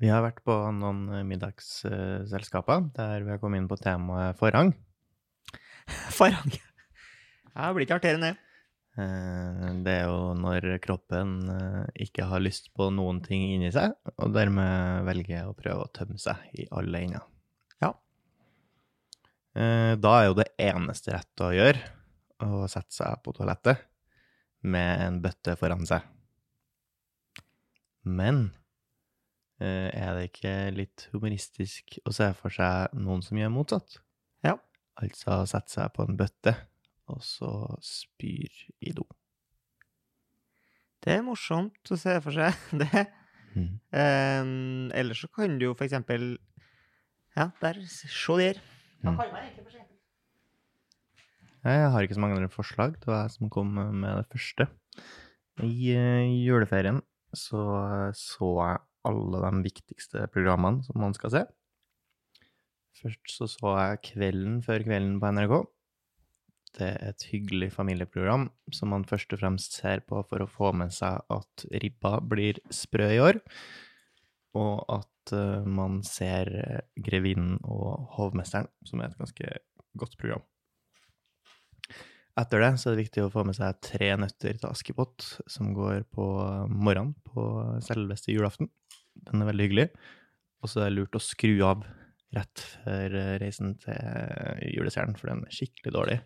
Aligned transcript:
Vi 0.00 0.08
har 0.08 0.22
vært 0.24 0.38
på 0.46 0.54
noen 0.72 1.02
middagsselskaper 1.28 2.86
der 2.96 3.24
vi 3.26 3.34
har 3.34 3.40
kommet 3.42 3.60
inn 3.60 3.68
på 3.68 3.76
temaet 3.80 4.38
forrang. 4.40 4.72
Forrang. 6.16 6.52
Ja, 7.50 7.66
det 7.66 7.74
blir 7.76 7.84
ikke 7.86 7.98
artigere 7.98 8.16
enn 8.20 8.24
det. 8.30 8.36
Eh, 9.00 9.66
Det 9.84 9.92
er 9.98 10.06
jo 10.08 10.32
når 10.38 10.66
kroppen 10.84 11.34
eh, 11.52 11.84
ikke 12.06 12.26
har 12.30 12.40
lyst 12.42 12.70
på 12.76 12.88
noen 12.94 13.20
ting 13.24 13.42
inni 13.56 13.70
seg, 13.74 13.92
og 14.16 14.32
dermed 14.36 15.04
velger 15.08 15.48
å 15.50 15.56
prøve 15.58 15.84
å 15.84 15.92
tømme 15.96 16.18
seg 16.22 16.40
i 16.62 16.66
alle 16.72 17.02
ender. 17.04 17.26
Ja. 17.82 17.92
Eh, 19.58 19.94
Da 20.00 20.14
er 20.20 20.30
jo 20.30 20.38
det 20.40 20.48
eneste 20.62 21.12
rette 21.16 21.48
å 21.48 21.52
gjøre 21.56 21.82
å 22.46 22.64
sette 22.72 22.94
seg 22.96 23.20
på 23.24 23.34
toalettet 23.36 23.82
med 24.62 25.04
en 25.08 25.20
bøtte 25.24 25.58
foran 25.60 25.84
seg. 25.88 26.06
Men 28.04 28.46
eh, 28.46 28.59
er 29.60 30.16
det 30.16 30.30
ikke 30.30 30.54
litt 30.72 31.06
humoristisk 31.12 31.98
å 32.08 32.14
se 32.16 32.30
for 32.38 32.54
seg 32.54 32.94
noen 32.96 33.22
som 33.24 33.38
gjør 33.40 33.52
motsatt? 33.54 34.00
Ja. 34.46 34.56
Altså 35.00 35.42
sette 35.48 35.74
seg 35.74 35.92
på 35.96 36.06
en 36.06 36.18
bøtte, 36.18 36.54
og 37.12 37.22
så 37.24 37.50
spyr 37.84 38.62
i 38.80 38.94
do. 38.96 39.06
Det 41.00 41.14
er 41.16 41.24
morsomt 41.24 41.92
å 41.92 41.96
se 41.98 42.16
for 42.24 42.36
seg 42.36 42.56
det. 42.82 43.06
Mm. 43.56 43.70
Um, 43.90 44.90
ellers 44.94 45.24
så 45.24 45.30
kan 45.34 45.56
du 45.58 45.70
jo 45.70 45.74
for 45.74 45.88
eksempel 45.88 46.36
Ja, 47.36 47.50
der. 47.62 47.80
Se 47.88 48.36
der. 48.38 48.60
Mm. 49.02 49.16
Jeg 51.64 51.90
har 51.92 52.02
ikke 52.02 52.16
så 52.16 52.22
mange 52.22 52.36
andre 52.36 52.52
forslag. 52.52 52.98
Det 53.00 53.08
var 53.08 53.24
jeg 53.24 53.34
som 53.36 53.50
kom 53.50 53.72
med 53.74 54.10
det 54.20 54.26
første. 54.32 54.68
I 55.64 55.96
uh, 55.96 56.28
juleferien 56.44 57.00
så 57.36 57.62
så 58.16 58.50
jeg 58.66 58.78
alle 59.08 59.40
de 59.46 59.64
viktigste 59.64 60.26
programmene 60.34 60.84
som 60.86 61.00
man 61.00 61.16
skal 61.16 61.34
se. 61.34 61.42
Først 63.00 63.32
så 63.32 63.48
så 63.48 63.74
jeg 63.78 64.00
Kvelden 64.10 64.58
før 64.64 64.84
kvelden 64.84 65.20
på 65.22 65.30
NRK. 65.32 65.54
Det 66.76 66.86
er 66.86 67.10
et 67.10 67.24
hyggelig 67.32 67.72
familieprogram 67.74 68.48
som 68.74 68.92
man 68.94 69.06
først 69.08 69.32
og 69.34 69.40
fremst 69.42 69.74
ser 69.80 70.04
på 70.06 70.20
for 70.28 70.44
å 70.44 70.50
få 70.50 70.70
med 70.76 70.92
seg 70.94 71.18
at 71.32 71.64
ribba 71.82 72.20
blir 72.22 72.60
sprø 72.70 73.08
i 73.16 73.22
år, 73.24 73.40
og 74.60 74.84
at 75.00 75.34
eh, 75.34 75.66
man 75.66 75.98
ser 76.06 76.52
eh, 76.60 76.84
Grevinnen 76.94 77.58
og 77.64 78.14
Hovmesteren, 78.14 78.70
som 78.86 79.02
er 79.02 79.10
et 79.10 79.18
ganske 79.18 79.50
godt 79.98 80.14
program. 80.20 80.46
Etter 82.40 82.62
det 82.62 82.70
så 82.80 82.88
er 82.88 82.96
det 82.96 83.04
viktig 83.04 83.24
å 83.26 83.32
få 83.32 83.42
med 83.44 83.56
seg 83.58 83.80
Tre 83.84 84.10
nøtter 84.16 84.56
til 84.56 84.70
Askepott, 84.70 85.26
som 85.50 85.74
går 85.76 86.06
på 86.14 86.26
morgenen 86.72 87.12
på 87.28 87.44
selveste 87.84 88.32
julaften. 88.32 88.70
Den 89.26 89.42
er 89.42 89.50
veldig 89.50 89.66
hyggelig. 89.66 89.88
Og 90.60 90.70
så 90.72 90.84
er 90.84 90.90
det 90.90 90.98
lurt 90.98 91.18
å 91.18 91.22
skru 91.22 91.52
av 91.66 91.84
rett 92.36 92.62
før 92.84 93.16
reisen 93.42 93.74
til 93.82 94.70
julestjernen, 94.76 95.18
for 95.18 95.32
den 95.32 95.42
er 95.44 95.56
skikkelig 95.56 95.94
dårlig. 95.96 96.18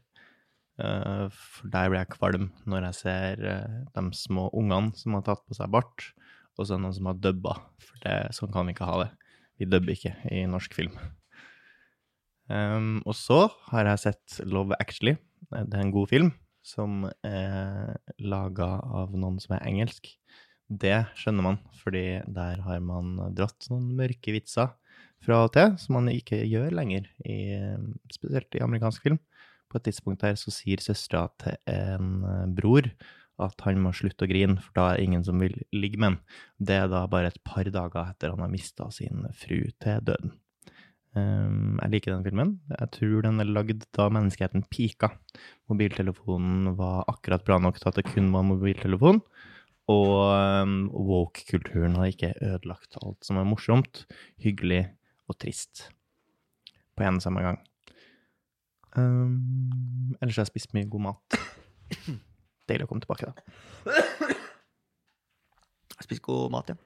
Eh, 0.83 1.27
For 1.33 1.73
der 1.73 1.91
blir 1.91 2.03
jeg 2.03 2.13
kvalm 2.15 2.49
når 2.69 2.89
jeg 2.91 2.99
ser 3.01 3.45
eh, 3.51 3.77
de 3.95 4.05
små 4.19 4.49
ungene 4.53 4.95
som 4.99 5.17
har 5.17 5.27
tatt 5.27 5.45
på 5.49 5.57
seg 5.57 5.73
bart, 5.75 6.09
og 6.55 6.67
så 6.67 6.75
er 6.75 6.79
det 6.79 6.85
noen 6.87 6.97
som 6.99 7.11
har 7.11 7.21
dubba, 7.23 7.59
for 7.83 8.03
det, 8.05 8.17
sånn 8.37 8.53
kan 8.55 8.67
vi 8.69 8.75
ikke 8.77 8.91
ha 8.91 9.03
det. 9.03 9.11
Vi 9.59 9.71
dubber 9.71 9.95
ikke 9.95 10.15
i 10.35 10.45
norsk 10.51 10.75
film. 10.77 10.95
Um, 12.51 12.99
og 13.09 13.15
så 13.17 13.47
har 13.71 13.89
jeg 13.89 14.03
sett 14.03 14.41
Love 14.45 14.77
Actually. 14.83 15.17
Det 15.55 15.79
er 15.79 15.85
en 15.85 15.95
god 15.95 16.11
film 16.11 16.33
som 16.65 17.05
er 17.27 17.95
laga 18.25 18.69
av 18.83 19.13
noen 19.15 19.37
som 19.43 19.57
er 19.57 19.67
engelsk. 19.69 20.09
Det 20.69 20.97
skjønner 21.21 21.45
man, 21.45 21.59
fordi 21.83 22.23
der 22.25 22.63
har 22.65 22.81
man 22.83 23.19
dratt 23.37 23.69
noen 23.71 23.91
mørke 23.99 24.33
vitser 24.35 24.73
fra 25.25 25.43
og 25.45 25.53
til, 25.57 25.75
som 25.81 25.99
man 25.99 26.09
ikke 26.13 26.41
gjør 26.49 26.73
lenger, 26.75 27.09
i, 27.25 27.59
spesielt 28.13 28.57
i 28.57 28.63
amerikansk 28.65 29.05
film. 29.05 29.21
På 29.69 29.79
et 29.79 29.89
tidspunkt 29.89 30.25
der 30.25 30.39
så 30.41 30.53
sier 30.55 30.83
søstera 30.83 31.29
til 31.43 31.57
en 31.71 32.55
bror 32.57 32.89
at 33.43 33.65
han 33.67 33.81
må 33.83 33.91
slutte 33.97 34.27
å 34.27 34.31
grine, 34.31 34.61
for 34.63 34.77
da 34.77 34.87
er 34.89 35.01
det 35.01 35.07
ingen 35.09 35.25
som 35.27 35.41
vil 35.43 35.57
ligge 35.75 35.99
med 35.99 36.13
han. 36.13 36.19
Det 36.63 36.77
er 36.79 36.91
da 36.93 37.03
bare 37.11 37.33
et 37.33 37.41
par 37.47 37.67
dager 37.67 38.13
etter 38.13 38.35
han 38.35 38.45
har 38.45 38.53
mista 38.53 38.87
sin 38.95 39.27
fru 39.35 39.59
til 39.83 40.05
døden. 40.07 40.37
Um, 41.15 41.77
jeg 41.79 41.93
liker 41.93 42.11
den 42.11 42.25
filmen. 42.27 42.55
Jeg 42.75 42.91
tror 42.97 43.23
den 43.23 43.39
er 43.43 43.51
lagd 43.51 43.85
da 43.95 44.09
menneskeheten 44.11 44.65
pika. 44.71 45.13
Mobiltelefonen 45.71 46.73
var 46.79 47.05
akkurat 47.11 47.45
bra 47.47 47.61
nok 47.63 47.79
til 47.79 47.91
at 47.91 48.01
det 48.01 48.09
kun 48.09 48.33
var 48.35 48.47
mobiltelefon. 48.49 49.21
Og 49.93 50.13
um, 50.65 50.89
woke-kulturen 50.91 51.95
har 52.01 52.11
ikke 52.11 52.33
ødelagt 52.43 52.99
alt 53.03 53.27
som 53.27 53.39
er 53.39 53.47
morsomt, 53.47 54.07
hyggelig 54.43 54.89
og 55.31 55.39
trist 55.39 55.89
på 56.97 57.07
en 57.07 57.21
samme 57.23 57.45
gang. 57.45 57.61
Um, 58.97 60.17
ellers 60.21 60.39
har 60.39 60.47
jeg 60.47 60.55
spist 60.55 60.75
mye 60.75 60.89
god 60.91 61.07
mat. 61.11 61.39
Deilig 62.69 62.87
å 62.87 62.91
komme 62.91 63.05
tilbake, 63.05 63.29
da. 63.31 63.95
Jeg 65.95 66.09
spiser 66.09 66.27
god 66.27 66.51
mat, 66.55 66.75
ja. 66.75 66.79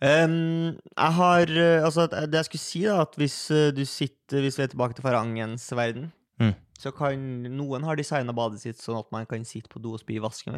Ehm, 0.00 0.78
jeg 0.96 1.12
har 1.18 1.50
eh, 1.52 1.84
Altså, 1.84 2.06
det 2.08 2.32
jeg 2.38 2.44
skulle 2.48 2.62
si, 2.62 2.80
da, 2.86 3.00
at 3.04 3.16
hvis 3.20 3.34
eh, 3.52 3.66
du 3.76 3.82
sitter 3.84 4.40
Hvis 4.40 4.56
vi 4.56 4.62
er 4.64 4.70
tilbake 4.72 4.94
til 4.96 5.04
farangens 5.04 5.66
verden, 5.76 6.10
Mm. 6.40 6.54
så 6.80 6.88
kan 6.96 7.20
noen 7.52 7.82
har 7.84 7.98
designa 8.00 8.32
badet 8.32 8.62
sitt 8.62 8.78
sånn 8.80 8.96
at 9.02 9.10
man 9.12 9.26
kan 9.28 9.42
sitte 9.44 9.68
på 9.68 9.76
do 9.84 9.90
og 9.92 10.00
spy 10.00 10.14
i 10.16 10.22
vasken. 10.24 10.54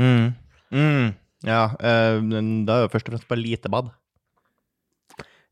Mm. 0.00 0.32
Mm. 0.74 1.12
Ja, 1.46 1.68
eh, 1.78 2.18
men 2.20 2.64
da 2.66 2.80
er 2.80 2.82
jo 2.82 2.90
først 2.90 3.06
og 3.06 3.14
fremst 3.14 3.28
bare 3.30 3.38
lite 3.44 3.70
bad. 3.70 3.92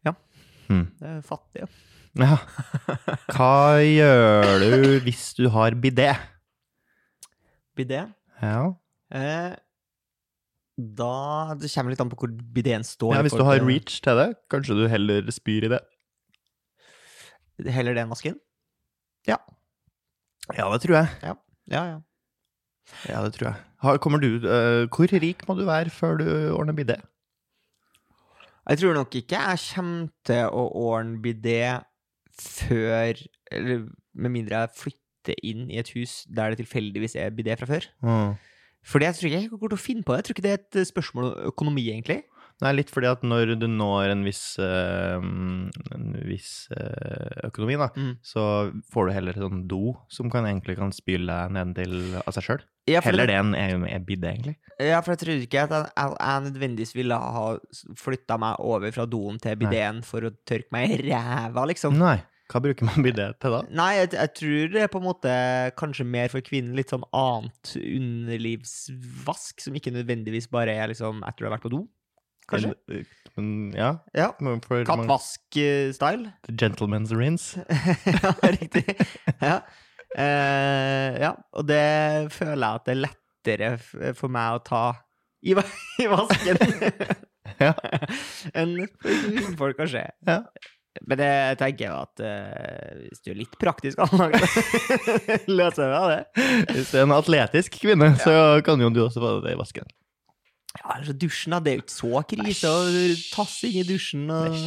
Ja. 0.05 0.17
Mm. 0.69 0.83
Det 0.99 1.13
er 1.13 1.23
fattig, 1.23 1.63
ja. 1.63 1.69
Ja. 2.19 2.41
Hva 3.31 3.79
gjør 3.87 4.59
du 4.65 4.99
hvis 5.07 5.29
du 5.39 5.47
har 5.55 5.79
bidé? 5.79 6.11
Bidé. 7.79 8.03
Ja. 8.43 8.73
Eh, 9.15 9.55
da 10.79 11.57
Det 11.59 11.71
kommer 11.73 11.91
litt 11.91 12.01
an 12.03 12.11
på 12.13 12.19
hvor 12.21 12.31
bideen 12.55 12.85
står. 12.87 13.17
ja, 13.17 13.23
hvis 13.27 13.35
du 13.35 13.43
har 13.47 13.59
reach 13.65 14.01
til 14.05 14.21
det, 14.21 14.29
kanskje 14.53 14.77
du 14.79 14.85
heller 14.91 15.27
spyr 15.35 15.67
i 15.67 15.73
det? 15.75 15.81
Heller 17.67 17.97
det 17.97 18.05
enn 18.05 18.13
vasken? 18.13 18.39
Ja, 19.27 19.41
Ja, 20.57 20.69
det 20.73 20.81
tror 20.85 20.95
jeg. 20.97 21.09
Ja, 21.27 21.35
ja. 21.69 21.99
Ja, 23.05 23.23
det 23.25 23.35
tror 23.35 23.51
jeg. 23.51 23.65
Har, 23.83 23.99
kommer 24.01 24.23
du, 24.23 24.39
uh, 24.47 24.87
hvor 24.89 25.11
rik 25.13 25.45
må 25.49 25.55
du 25.59 25.67
være 25.69 25.91
før 25.93 26.17
du 26.23 26.27
ordner 26.55 26.73
bidé? 26.73 26.97
Jeg 28.69 28.81
tror 28.81 28.95
nok 28.97 29.15
ikke 29.17 29.37
jeg 29.37 29.61
kommer 29.75 30.09
til 30.29 30.49
å 30.53 30.65
ordne 30.77 31.21
bidé 31.25 31.61
før 32.39 33.17
Eller 33.51 33.87
med 34.15 34.31
mindre 34.31 34.61
jeg 34.63 34.75
flytter 34.77 35.39
inn 35.43 35.71
i 35.73 35.79
et 35.81 35.89
hus 35.97 36.21
der 36.29 36.53
det 36.53 36.61
tilfeldigvis 36.63 37.17
er 37.17 37.35
bidé 37.35 37.57
fra 37.59 37.69
før. 37.69 37.87
Mm. 38.05 38.35
Fordi 38.87 39.05
jeg 39.09 39.15
tror 39.19 39.29
ikke 39.31 39.41
jeg 39.43 39.51
kommer 39.51 39.69
til 39.75 39.79
å 39.79 39.87
finne 39.87 40.03
på 40.07 40.13
det. 40.15 40.19
Jeg 40.21 40.25
tror 40.29 40.37
ikke 40.39 40.47
det 40.47 40.51
er 40.55 40.61
et 40.63 40.77
eh, 40.83 40.89
spørsmål 40.93 41.25
om 41.33 41.49
økonomi, 41.53 41.87
egentlig. 41.93 42.23
Nei, 42.59 42.73
litt 42.75 42.89
fordi 42.91 43.07
at 43.07 43.21
når 43.23 43.53
du 43.61 43.69
når 43.71 44.11
en 44.11 44.25
viss, 44.27 44.59
øh, 44.59 45.23
en 45.95 46.07
viss 46.27 46.67
øh, 46.75 47.45
økonomi, 47.47 47.77
da, 47.79 47.87
Mm. 47.95 48.17
så 48.23 48.73
får 48.91 49.07
du 49.07 49.13
heller 49.15 49.33
sånn 49.39 49.69
do 49.71 49.95
som 50.11 50.31
kan 50.31 50.45
egentlig 50.49 50.75
kan 50.77 50.91
spyle 50.91 51.27
deg 51.31 51.53
nedentil 51.55 52.17
av 52.25 52.35
seg 52.35 52.43
sjøl. 52.49 52.65
Ja, 52.89 53.01
Heller 53.05 53.27
det, 53.29 53.37
enn 53.37 53.55
en 53.55 53.85
en 53.87 54.05
bidé, 54.09 54.33
egentlig. 54.35 54.57
ja, 54.81 55.01
for 55.03 55.13
jeg 55.15 55.19
tror 55.23 55.43
ikke 55.45 55.63
at 55.69 55.71
jeg, 55.77 55.93
jeg, 55.95 56.17
jeg 56.19 56.43
nødvendigvis 56.49 56.95
ville 56.97 57.15
ha 57.15 57.45
flytta 57.95 58.39
meg 58.41 58.57
over 58.59 58.91
fra 58.97 59.07
doen 59.07 59.39
til 59.39 59.55
bideen 59.61 60.03
for 60.03 60.21
å 60.27 60.31
tørke 60.49 60.73
meg 60.73 60.91
i 60.99 61.11
ræva, 61.13 61.67
liksom. 61.69 61.95
Nei. 61.99 62.17
Hva 62.49 62.63
bruker 62.65 62.87
man 62.89 63.05
bidé 63.05 63.27
til 63.43 63.53
da? 63.53 63.61
Nei, 63.77 63.91
jeg, 63.99 64.13
jeg 64.17 64.33
tror 64.41 64.71
det 64.73 64.83
er 64.85 64.91
på 64.93 65.01
en 65.03 65.05
måte 65.05 65.33
kanskje 65.77 66.07
mer 66.09 66.31
for 66.33 66.45
kvinnen 66.45 66.79
litt 66.79 66.95
sånn 66.95 67.05
annet 67.13 67.75
underlivsvask, 67.77 69.61
som 69.61 69.77
ikke 69.77 69.93
nødvendigvis 69.93 70.49
bare 70.53 70.73
er 70.81 70.89
liksom 70.93 71.21
etter 71.29 71.45
du 71.45 71.49
har 71.51 71.57
vært 71.59 71.67
på 71.67 71.75
do. 71.77 71.83
Kanskje? 72.49 72.73
Men, 73.37 73.51
ja. 73.77 73.91
Ja. 74.17 74.31
Kattvask-style. 74.41 76.33
Gentleman's 76.49 77.13
rinse. 77.13 77.61
ja, 78.23 78.33
riktig. 78.57 78.87
Ja. 79.43 79.59
Eh, 80.17 81.21
ja, 81.21 81.35
og 81.53 81.69
det 81.69 82.33
føler 82.33 82.65
jeg 82.65 82.81
at 82.81 82.89
det 82.89 82.95
er 82.95 83.03
lettere 83.05 83.71
for 84.17 84.33
meg 84.33 84.57
å 84.57 84.65
ta 84.65 84.85
i, 85.45 85.53
i 85.53 86.09
vasken 86.09 86.57
enn 88.59 88.75
for 88.97 89.23
kvinnfolk, 89.29 89.79
kanskje. 89.79 90.09
Ja. 90.27 90.41
Men 91.07 91.21
det 91.21 91.31
tenker 91.61 91.85
jeg 91.85 91.93
jo 91.93 92.01
at 92.01 92.23
uh, 92.25 93.05
hvis 93.05 93.23
du 93.23 93.31
er 93.33 93.39
litt 93.39 93.55
praktisk 93.61 94.01
anlagt, 94.05 94.41
løser 95.47 95.93
det 95.93 96.03
det. 96.11 96.49
Hvis 96.73 96.91
du 96.93 96.99
er 96.99 97.07
en 97.07 97.17
atletisk 97.19 97.79
kvinne, 97.83 98.11
så 98.23 98.35
kan 98.67 98.83
jo 98.83 98.91
du 98.95 99.05
også 99.07 99.23
få 99.23 99.37
det 99.47 99.55
i 99.55 99.61
vasken. 99.61 99.89
Ja, 100.79 100.99
altså 100.99 101.15
dusjen, 101.17 101.55
da. 101.55 101.63
Det 101.65 101.73
er 101.73 101.81
jo 101.81 101.87
ikke 101.87 101.97
så 101.97 102.25
krise 102.35 102.73
å 102.73 102.83
tasse 103.33 103.71
inn 103.71 103.81
i 103.83 103.89
dusjen 103.89 104.29
og 104.31 104.59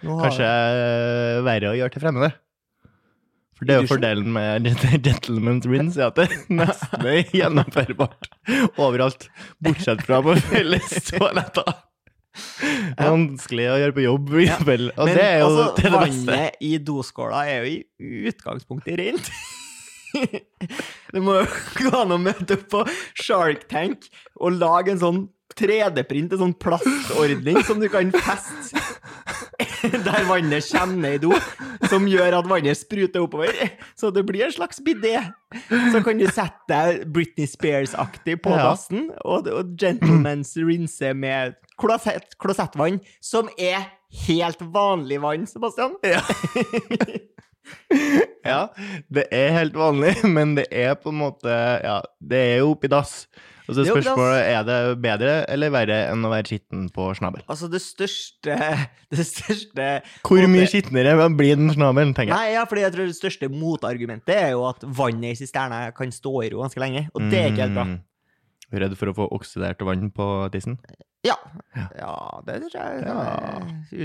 Kanskje 0.00 0.46
det. 0.46 1.42
verre 1.44 1.72
å 1.74 1.76
gjøre 1.76 1.92
til 1.92 2.04
fremmede. 2.06 2.30
For 3.60 3.68
det 3.68 3.74
er 3.74 3.82
jo 3.82 3.90
fordelen 3.90 4.30
med 4.32 4.64
gentleman's 5.04 5.66
rinse, 5.68 6.00
at 6.00 6.16
det 6.16 6.30
nesten 6.48 7.04
er 7.04 7.28
gjennomførbart 7.42 8.30
overalt. 8.80 9.28
Bortsett 9.60 10.00
fra 10.06 10.22
på 10.24 10.38
felles 10.48 10.94
toaletter. 11.10 11.74
Vanskelig 12.98 13.66
å 13.70 13.78
gjøre 13.80 13.96
på 13.96 14.04
jobb, 14.04 14.34
Ja. 14.44 14.58
Og 14.60 15.06
Men 15.08 15.16
det 15.16 15.24
er 15.24 15.38
jo 15.40 15.48
altså, 15.48 15.64
det 15.76 15.92
beste. 15.94 16.26
vannet 16.26 16.60
i 16.60 16.72
doskåla 16.78 17.42
er 17.48 17.64
jo 17.64 17.72
i 17.72 18.28
utgangspunktet 18.30 19.00
rent. 19.00 19.30
det 21.14 21.22
må 21.22 21.36
jo 21.40 21.44
gå 21.78 21.92
an 22.00 22.16
å 22.16 22.20
møte 22.22 22.58
opp 22.58 22.66
på 22.72 22.84
Shark 23.18 23.68
Tank 23.70 24.08
og 24.40 24.58
lage 24.58 24.94
en 24.94 25.02
sånn 25.02 25.20
3D-print, 25.60 26.32
en 26.34 26.44
sånn 26.46 26.56
plastordning 26.62 27.58
som 27.66 27.82
du 27.82 27.88
kan 27.92 28.10
feste 28.14 28.80
der 30.06 30.24
vannet 30.28 30.66
kommer 30.70 30.96
ned 31.00 31.14
i 31.14 31.18
do, 31.22 31.32
som 31.88 32.06
gjør 32.10 32.36
at 32.40 32.48
vannet 32.50 32.78
spruter 32.78 33.22
oppover. 33.24 33.54
Så 33.98 34.10
det 34.14 34.24
blir 34.28 34.46
en 34.48 34.52
slags 34.54 34.80
bidé. 34.84 35.16
Så 35.92 36.02
kan 36.04 36.20
du 36.20 36.26
sette 36.28 36.68
deg 36.70 37.06
Britney 37.14 37.48
Spears-aktig 37.50 38.40
på 38.44 38.52
Ja. 38.54 38.68
dassen, 38.70 39.08
og, 39.24 39.48
og 39.48 39.74
gentlemen's 39.80 40.52
rinse 40.60 41.14
med 41.16 41.56
klosett, 41.80 42.36
klosettvann, 42.40 43.00
som 43.24 43.48
er 43.58 43.88
helt 44.26 44.60
vanlig 44.74 45.20
vann, 45.22 45.46
Sebastian. 45.48 45.94
Ja. 46.04 46.20
ja, 48.44 48.60
det 49.12 49.26
er 49.34 49.52
helt 49.58 49.76
vanlig, 49.78 50.14
men 50.26 50.56
det 50.58 50.66
er 50.72 50.96
på 50.98 51.12
en 51.12 51.20
måte 51.20 51.52
Ja, 51.84 52.00
det 52.18 52.40
er 52.54 52.56
jo 52.62 52.72
oppi 52.74 52.90
dass. 52.90 53.24
Og 53.70 53.76
så 53.78 53.84
spørsmålet 53.86 54.40
er 54.50 54.64
det 54.66 54.78
bedre 55.04 55.34
eller 55.50 55.72
verre 55.74 55.98
enn 56.10 56.26
å 56.26 56.30
være 56.32 56.50
skitten 56.50 56.88
på 56.94 57.06
snabel. 57.16 57.44
Altså, 57.50 57.70
det 57.70 57.80
største 57.84 58.56
Det 59.14 59.26
største 59.26 59.88
Hvor 60.26 60.46
mye 60.50 60.66
skitnere 60.70 61.14
blir 61.34 61.56
den 61.58 61.72
snabelen, 61.74 62.12
tenker 62.14 62.34
jeg. 62.34 62.36
Nei, 62.36 62.54
ja, 62.58 62.66
fordi 62.68 62.84
jeg 62.84 62.94
tror 62.96 63.10
det 63.10 63.16
største 63.18 63.50
motargumentet 63.52 64.34
er 64.36 64.52
jo 64.54 64.64
at 64.68 64.84
vannet 64.84 65.34
i 65.34 65.40
sisterna 65.40 65.86
kan 65.96 66.12
stå 66.14 66.34
i 66.46 66.50
ro 66.52 66.64
ganske 66.64 66.82
lenge, 66.82 67.06
og 67.14 67.26
det 67.30 67.40
er 67.40 67.52
ikke 67.52 67.64
helt 67.68 67.78
bra. 67.78 67.86
Mm. 67.90 67.98
Redd 68.80 68.98
for 68.98 69.10
å 69.10 69.16
få 69.16 69.30
oksidert 69.34 69.80
vann 69.86 70.10
på 70.14 70.26
tissen? 70.54 70.76
Ja, 71.26 71.34
Ja. 71.76 71.86
ja 71.98 72.12
det 72.46 72.60
tror 72.62 72.76
jeg 72.78 73.02
Ja. 73.04 73.16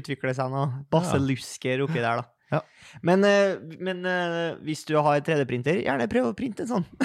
utvikler 0.01 0.33
seg 0.35 0.49
noe 0.51 0.85
baselusker 0.91 1.85
oppi 1.85 2.01
der, 2.01 2.23
da. 2.23 2.25
Ja. 2.51 2.61
Men, 3.01 3.23
eh, 3.23 3.55
men 3.79 4.05
eh, 4.05 4.55
hvis 4.65 4.85
du 4.85 4.95
har 4.97 5.19
3D-printer, 5.25 5.81
gjerne 5.81 6.07
prøv 6.11 6.29
å 6.29 6.35
printe 6.37 6.63
en 6.65 6.69
sånn. 6.69 6.85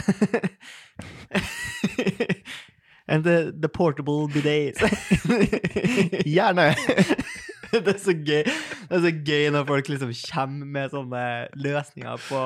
And 3.11 3.25
the, 3.25 3.53
the 3.59 3.69
portable 3.69 4.29
bidet. 4.29 4.77
Gjerne! 6.27 6.75
det 7.85 7.95
er 7.95 8.01
så 8.03 8.15
gøy 8.15 8.43
Det 8.45 8.97
er 8.97 9.03
så 9.05 9.13
gøy 9.13 9.47
når 9.55 9.67
folk 9.69 9.91
liksom 9.93 10.13
kommer 10.31 10.71
med 10.77 10.95
sånne 10.95 11.25
løsninger 11.63 12.25
på 12.27 12.41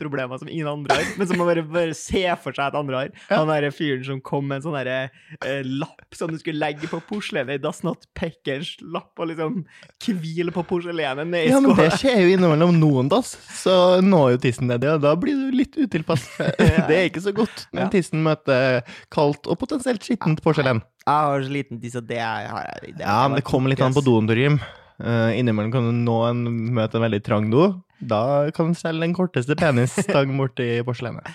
problemer 0.00 0.40
som 0.40 0.50
ingen 0.50 0.68
andre 0.70 0.98
har, 0.98 1.12
men 1.16 1.28
som 1.28 1.40
man 1.40 1.50
bare, 1.50 1.64
bare 1.64 1.96
ser 1.96 2.36
for 2.42 2.56
seg 2.56 2.68
at 2.68 2.78
andre 2.78 3.00
har. 3.00 3.12
Han 3.30 3.50
derre 3.50 3.72
fyren 3.74 4.04
som 4.06 4.20
kom 4.24 4.48
med 4.48 4.60
en 4.60 4.66
sånn 4.66 4.76
derre 4.76 4.98
eh, 5.40 5.62
lapp 5.64 6.16
som 6.16 6.32
du 6.32 6.38
skulle 6.40 6.60
legge 6.60 6.90
på 6.90 7.00
porselenet 7.08 7.62
Das 7.64 7.82
Not 7.86 8.06
package 8.18 8.84
lapp, 8.84 9.12
og 9.18 9.30
liksom 9.32 9.62
hvile 10.06 10.52
på 10.54 10.64
porselenet 10.68 11.32
i 11.36 11.46
Ja, 11.50 11.60
men 11.62 11.76
det 11.78 11.90
skjer 12.00 12.22
jo 12.24 12.34
innimellom 12.34 12.76
noen 12.80 13.10
dass, 13.12 13.34
så 13.56 14.02
når 14.04 14.36
jo 14.36 14.42
tissen 14.46 14.70
nedi, 14.70 14.90
og 14.92 15.02
da 15.04 15.14
blir 15.18 15.38
du 15.38 15.56
litt 15.56 15.76
utilpass. 15.78 16.28
Det 16.86 16.94
er 16.94 17.08
ikke 17.08 17.24
så 17.24 17.32
godt 17.34 17.66
når 17.74 17.90
tissen 17.94 18.22
møter 18.24 18.82
kaldt 19.12 19.48
og 19.50 19.58
potensielt 19.60 20.04
skittent 20.04 20.42
porselen. 20.44 20.82
Jeg 21.06 21.26
har 21.30 21.44
så 21.46 21.52
liten 21.54 21.78
tiss, 21.78 21.94
og 21.94 22.06
det 22.08 22.18
har 22.18 22.64
jeg 22.66 22.96
det 22.96 23.04
Ja, 23.04 23.20
men 23.28 23.38
det 23.38 23.46
kommer 23.46 23.70
litt 23.70 23.82
an 23.84 23.94
på 23.94 24.02
doen, 24.02 24.26
Torgrim. 24.26 24.58
Uh, 24.96 25.30
innimellom 25.36 25.70
kan 25.70 25.84
du 25.86 25.92
nå 25.94 26.16
en, 26.26 26.40
møte 26.74 26.98
en 26.98 27.04
veldig 27.04 27.20
trang 27.22 27.50
do. 27.52 27.68
Da 28.00 28.48
kan 28.56 28.72
du 28.72 28.78
selv 28.78 29.04
den 29.04 29.14
korteste 29.14 29.54
penis 29.58 29.94
stang 30.02 30.32
borti 30.40 30.80
porselenet. 30.86 31.30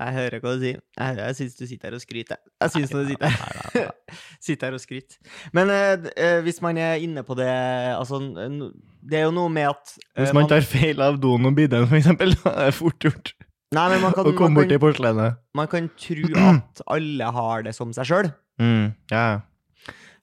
Jeg 0.00 0.14
hører 0.14 0.40
hva 0.40 0.52
du 0.54 0.62
sier. 0.62 0.78
Jeg, 0.94 1.16
jeg 1.18 1.36
syns 1.40 1.58
du 1.58 1.64
sitter 1.66 1.90
her 1.90 1.98
og 1.98 2.04
skryter. 2.04 2.38
Jeg 2.62 2.72
syns 2.76 2.94
du 2.94 3.00
sitter 3.10 3.34
her 3.34 3.90
Sitter 4.46 4.70
her 4.70 4.78
og 4.78 4.84
skryter. 4.84 5.18
Men 5.56 5.72
uh, 5.74 6.06
eh, 6.14 6.38
hvis 6.46 6.62
man 6.62 6.78
er 6.78 7.02
inne 7.02 7.26
på 7.26 7.34
det 7.36 7.50
Altså, 7.96 8.22
det 9.02 9.18
er 9.18 9.26
jo 9.26 9.34
noe 9.34 9.50
med 9.52 9.72
at 9.72 9.96
uh, 9.98 10.22
Hvis 10.22 10.36
man 10.36 10.48
tar 10.48 10.62
feil 10.64 11.02
av 11.04 11.18
doen 11.20 11.50
og 11.50 11.58
bidden, 11.58 11.90
for 11.90 11.98
eksempel, 11.98 12.36
da 12.44 12.54
er 12.54 12.70
det 12.70 12.78
fort 12.78 13.02
gjort 13.02 13.34
Nei, 13.76 13.84
men 13.92 14.00
man 14.02 14.12
kan, 14.16 14.26
og 14.26 14.34
komme 14.38 14.62
borti 14.64 14.78
porselenet. 14.82 15.38
man 15.54 15.68
kan 15.70 15.86
tro 16.00 16.32
at 16.50 16.82
alle 16.90 17.30
har 17.36 17.62
det 17.68 17.74
som 17.76 17.92
seg 17.94 18.08
sjøl. 18.10 18.30
Mm, 18.60 18.90
yeah. 19.12 19.40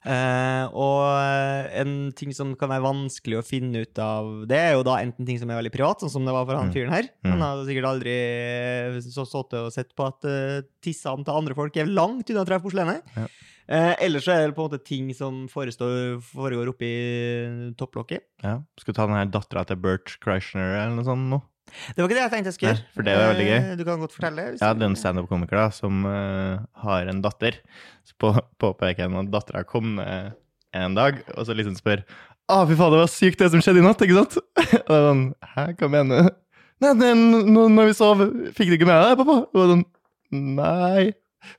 uh, 0.06 0.66
og 0.78 1.00
eh, 1.18 1.80
en 1.82 1.94
ting 2.16 2.30
som 2.36 2.52
kan 2.60 2.70
være 2.70 2.84
vanskelig 2.86 3.40
å 3.40 3.46
finne 3.48 3.82
ut 3.88 3.98
av, 4.04 4.28
det 4.52 4.60
er 4.60 4.76
jo 4.78 4.84
da 4.86 5.00
enten 5.02 5.26
ting 5.28 5.40
som 5.42 5.50
er 5.50 5.58
veldig 5.62 5.72
privat, 5.74 6.04
sånn 6.04 6.12
som 6.14 6.28
det 6.28 6.36
var 6.36 6.46
for 6.46 6.60
han 6.60 6.70
Mm. 6.70 6.76
fyren 6.76 6.94
her. 6.94 7.08
Mm. 7.26 7.32
Han 7.34 7.42
har 7.48 7.64
sikkert 7.66 7.90
aldri 7.90 8.14
eh, 8.14 9.00
så 9.08 9.26
sittet 9.26 9.58
og 9.64 9.72
sett 9.74 9.96
på 9.98 10.06
at 10.12 10.28
uh, 10.30 10.62
tissene 10.84 11.26
til 11.26 11.40
andre 11.40 11.56
folk 11.58 11.76
er 11.82 11.90
langt 11.90 12.30
unna 12.30 12.44
å 12.46 12.50
treffe 12.52 12.68
porselenet. 12.68 13.16
Ja. 13.18 13.26
Eh, 13.68 13.94
ellers 14.06 14.24
så 14.24 14.32
er 14.32 14.46
det 14.48 14.56
på 14.56 14.64
en 14.64 14.70
måte 14.70 14.84
ting 14.88 15.10
som 15.18 15.42
forestår, 15.52 16.22
foregår 16.24 16.70
oppi 16.72 16.92
topplokket. 17.80 18.24
ja. 18.44 18.60
Skal 18.80 18.94
du 18.94 18.98
ta 19.00 19.08
den 19.10 19.18
her 19.18 19.26
dattera 19.34 19.66
til 19.68 19.80
Bert 19.82 20.14
Kreishner 20.24 20.78
eller 20.84 20.96
noe 21.00 21.08
sånt 21.08 21.32
nå? 21.34 21.42
Det 21.68 22.02
var 22.02 22.08
ikke 22.08 22.18
det 22.18 22.24
jeg 22.24 22.34
tenkte 22.34 22.52
jeg 22.52 22.58
skulle 22.58 22.74
gjøre. 22.74 22.86
for 22.96 23.08
det 23.08 23.16
var 23.18 23.32
veldig 23.34 23.48
gøy. 23.48 23.58
Eh, 23.58 23.76
Du 23.78 23.84
kan 23.88 24.02
godt 24.04 24.16
fortelle. 24.16 24.48
hvis 24.54 24.64
Ja, 24.64 24.74
det 24.74 24.86
er 24.86 24.92
en 24.92 25.00
standup-komiker 25.00 25.60
da, 25.60 25.68
som 25.76 26.08
uh, 26.08 26.64
har 26.84 27.12
en 27.12 27.22
datter. 27.26 27.60
Så 28.08 28.18
på, 28.22 28.34
påpeker 28.62 29.08
han 29.08 29.20
at 29.22 29.32
dattera 29.34 29.64
kom 29.68 29.96
ned 30.00 30.36
en 30.86 30.98
dag, 30.98 31.22
og 31.36 31.48
så 31.48 31.56
liksom 31.58 31.78
spør 31.78 32.04
Å, 32.48 32.64
fy 32.68 32.76
faen, 32.80 32.94
det 32.94 33.00
var 33.02 33.12
sykt 33.12 33.42
det 33.42 33.52
som 33.52 33.64
skjedde 33.64 33.82
i 33.82 33.86
natt, 33.86 34.02
ikke 34.04 34.20
sant? 34.22 34.38
og 34.88 34.90
det 34.90 34.98
er 34.98 35.08
sånn 35.10 35.24
Hæ, 35.54 35.64
hva 35.80 35.90
mener 35.92 36.28
du? 36.28 36.36
Nei, 36.84 36.92
nei, 36.94 37.14
når, 37.50 37.90
vi 37.90 37.96
sov, 37.98 38.22
fikk 38.56 38.70
du 38.70 38.76
ikke 38.78 38.88
med 38.88 39.00
deg 39.02 39.14
det, 39.14 39.22
pappa? 39.24 39.38
Og 39.50 39.72
sånn 39.74 39.88
Nei. 40.38 41.14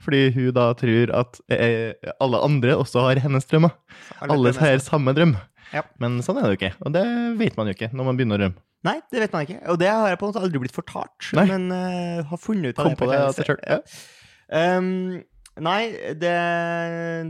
Fordi 0.04 0.26
hun 0.34 0.50
da 0.52 0.66
tror 0.76 1.12
at 1.16 1.38
eh, 1.54 1.96
alle 2.20 2.40
andre 2.44 2.74
også 2.76 3.06
har 3.06 3.20
hennes 3.24 3.46
drømmer. 3.48 3.72
Alle 4.20 4.52
har 4.58 4.82
samme 4.84 5.14
drøm. 5.16 5.32
Ja. 5.74 5.84
Men 6.02 6.18
sånn 6.24 6.40
er 6.40 6.46
det 6.46 6.52
jo 6.54 6.58
ikke, 6.60 6.74
og 6.84 6.94
det 6.96 7.04
vet 7.40 7.58
man 7.58 7.70
jo 7.70 7.76
ikke 7.76 7.90
når 7.92 8.08
man 8.08 8.20
begynner 8.20 8.38
å 8.38 8.44
rømme. 8.46 8.64
Nei, 8.86 8.94
det 9.10 9.24
vet 9.24 9.34
man 9.34 9.46
ikke. 9.46 9.58
Og 9.72 9.80
det 9.80 9.88
har 9.90 10.06
jeg 10.12 10.20
på 10.20 10.26
en 10.26 10.30
måte 10.32 10.44
aldri 10.46 10.62
blitt 10.62 10.76
fortalt, 10.76 11.32
Nei. 11.34 11.48
men 11.50 11.66
uh, 11.74 12.22
har 12.30 12.40
funnet 12.40 12.72
ut 12.72 12.78
av 12.78 12.86
Kom 12.86 12.94
det. 12.94 13.00
på 13.00 13.08
det, 13.10 13.48
det. 13.58 13.58
Ja. 13.66 14.78
Um, 14.78 15.18
nei, 15.58 15.80
det, 16.22 16.34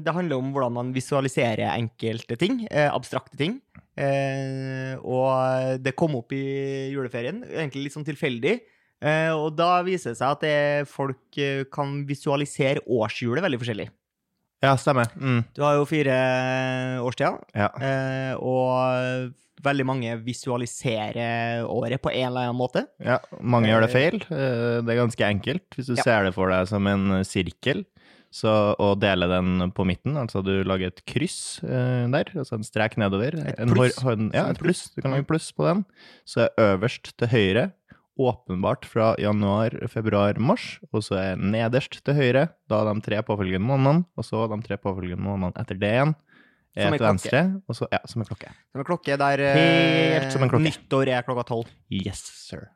det 0.04 0.14
handler 0.14 0.42
om 0.42 0.50
hvordan 0.52 0.76
man 0.76 0.90
visualiserer 0.92 1.70
enkelte 1.72 2.36
ting, 2.40 2.66
eh, 2.68 2.90
abstrakte 2.92 3.40
ting. 3.40 3.56
Eh, 3.98 4.94
og 5.02 5.80
det 5.82 5.96
kom 5.98 6.18
opp 6.20 6.34
i 6.36 6.44
juleferien, 6.92 7.40
egentlig 7.48 7.86
litt 7.88 7.96
sånn 7.96 8.06
tilfeldig. 8.06 8.58
Eh, 8.98 9.30
og 9.30 9.54
da 9.58 9.78
viser 9.86 10.12
det 10.12 10.20
seg 10.20 10.34
at 10.34 10.44
det, 10.44 10.88
folk 10.90 11.38
eh, 11.38 11.64
kan 11.70 12.00
visualisere 12.06 12.82
årshjulet 12.84 13.44
veldig 13.44 13.60
forskjellig. 13.62 13.88
Ja, 14.62 14.74
stemmer. 14.76 15.06
Mm. 15.16 15.44
Du 15.54 15.62
har 15.62 15.74
jo 15.78 15.84
fire 15.88 16.16
årstider, 17.04 17.38
Ja. 17.54 17.68
eh, 17.80 18.34
og 18.36 19.32
veldig 19.62 19.84
mange 19.86 20.16
visualiserer 20.22 21.64
året 21.66 22.00
på 22.02 22.12
en 22.12 22.28
eller 22.28 22.48
annen 22.48 22.58
måte. 22.58 22.84
Ja, 23.02 23.18
mange 23.40 23.68
gjør 23.70 23.86
det 23.86 23.90
feil. 23.92 24.14
Eh, 24.30 24.80
Det 24.82 24.94
er 24.94 25.00
ganske 25.06 25.24
enkelt. 25.26 25.66
Hvis 25.76 25.86
du 25.86 25.94
Ja. 25.96 26.02
ser 26.02 26.24
det 26.24 26.34
for 26.34 26.48
deg 26.48 26.68
som 26.68 26.86
en 26.86 27.24
sirkel, 27.24 27.84
så, 28.30 28.74
og 28.78 29.00
deler 29.00 29.26
den 29.26 29.72
på 29.72 29.86
midten, 29.86 30.14
altså 30.14 30.44
du 30.44 30.62
lager 30.62 30.88
et 30.88 31.02
kryss 31.06 31.60
eh, 31.64 32.06
der, 32.12 32.24
altså 32.36 32.52
en 32.58 32.62
strek 32.62 32.96
nedover. 32.98 33.34
Et 33.34 33.56
pluss. 33.72 33.96
hor- 34.02 34.30
ja, 34.34 34.50
et 34.50 34.58
pluss. 34.58 34.90
Du 34.94 35.00
kan 35.02 35.10
lage 35.12 35.26
pluss 35.26 35.50
på 35.52 35.64
den. 35.64 35.84
Så 36.26 36.46
er 36.46 36.76
øverst 36.76 37.16
til 37.16 37.28
høyre 37.28 37.72
åpenbart 38.18 38.84
fra 38.88 39.12
januar, 39.22 39.70
februar, 39.88 40.38
mars, 40.42 40.78
og 40.92 41.02
så 41.06 41.18
er 41.20 41.36
nederst 41.38 42.00
til 42.04 42.14
høyre 42.18 42.48
da 42.68 42.80
de 42.88 43.00
tre 43.04 43.20
påfølgende 43.22 43.62
månedene, 43.68 44.04
og 44.18 44.24
så 44.26 44.46
de 44.50 44.58
tre 44.66 44.76
påfølgende 44.82 45.22
månedene 45.22 45.54
etter 45.62 45.78
det 45.78 45.92
igjen. 45.94 46.14
Som 46.78 46.94
Er 46.94 46.98
en 46.98 47.06
venstre, 47.08 47.40
og 47.66 47.74
så, 47.74 47.86
ja, 47.90 47.98
som 48.06 48.20
en 48.22 48.26
klokke. 48.28 48.50
Som 48.70 48.80
en 48.82 48.86
klokke 48.86 49.16
der 49.18 49.40
eh, 49.42 50.18
Helt 50.20 50.32
som 50.34 50.42
en 50.44 50.50
klokke. 50.52 50.66
nyttår 50.68 51.08
er 51.16 51.22
klokka 51.26 51.46
tolv. 51.48 51.70
Yes, 51.90 52.20
sir. 52.48 52.68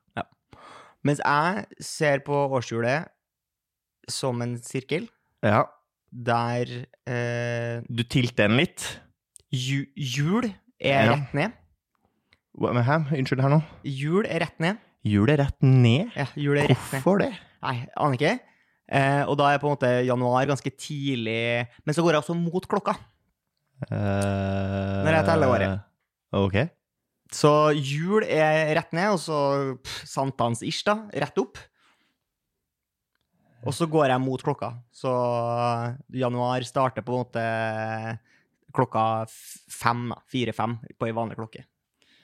Mens 1.04 1.18
jeg 1.18 1.66
ser 1.82 2.20
på 2.22 2.30
årshjulet 2.54 3.08
som 4.10 4.38
en 4.44 4.52
sirkel 4.62 5.08
Ja, 5.42 5.64
der 6.14 6.70
eh, 7.10 7.82
du 7.90 8.02
tilter 8.04 8.46
den 8.46 8.56
litt. 8.60 8.84
ju, 9.50 9.86
hjul 9.96 10.46
er 10.80 11.04
Ja. 11.06 11.14
rett 11.16 11.34
ned. 11.34 11.52
Hva- 12.58 12.72
Men 12.74 12.84
hæ? 12.84 12.96
Unnskyld 13.18 13.40
her 13.42 13.48
nå. 13.50 13.62
Hjul 13.82 14.26
er 14.26 14.40
rett 14.46 14.60
ned. 14.60 14.78
Hjulet 15.02 15.40
rett 15.40 15.64
ned? 15.66 16.12
Ja, 16.14 16.28
hjulet 16.38 16.68
rett 16.70 16.78
ned. 16.78 17.00
Hvorfor 17.02 17.22
det? 17.24 17.32
Nei, 17.62 17.76
aner 17.98 18.18
ikke. 18.18 18.34
Eh, 18.92 19.22
og 19.26 19.38
da 19.40 19.48
er 19.50 19.60
på 19.62 19.66
en 19.70 19.74
måte 19.74 19.90
januar 20.04 20.44
ganske 20.50 20.68
tidlig 20.74 21.64
Men 21.86 21.94
så 21.96 22.02
går 22.04 22.16
jeg 22.16 22.24
også 22.24 22.34
mot 22.36 22.66
klokka. 22.68 22.94
Når 23.88 25.16
jeg 25.16 25.26
teller 25.26 25.50
året. 25.50 25.82
Ok. 26.38 26.56
Så 27.32 27.50
jul 27.74 28.26
er 28.28 28.74
rett 28.76 28.92
ned, 28.94 29.14
og 29.14 29.20
så 29.22 29.38
sankthans-ish, 30.06 30.84
da. 30.86 30.98
Rett 31.24 31.40
opp. 31.40 31.58
Og 33.62 33.74
så 33.74 33.86
går 33.90 34.10
jeg 34.12 34.22
mot 34.22 34.42
klokka. 34.42 34.72
Så 34.94 35.10
januar 36.18 36.62
starter 36.66 37.04
på 37.06 37.14
en 37.14 37.24
måte 37.24 37.44
klokka 38.74 39.04
fem. 39.30 40.10
Fire-fem 40.30 40.76
på 40.98 41.08
ei 41.08 41.14
vanlig 41.16 41.38
klokke. 41.40 41.64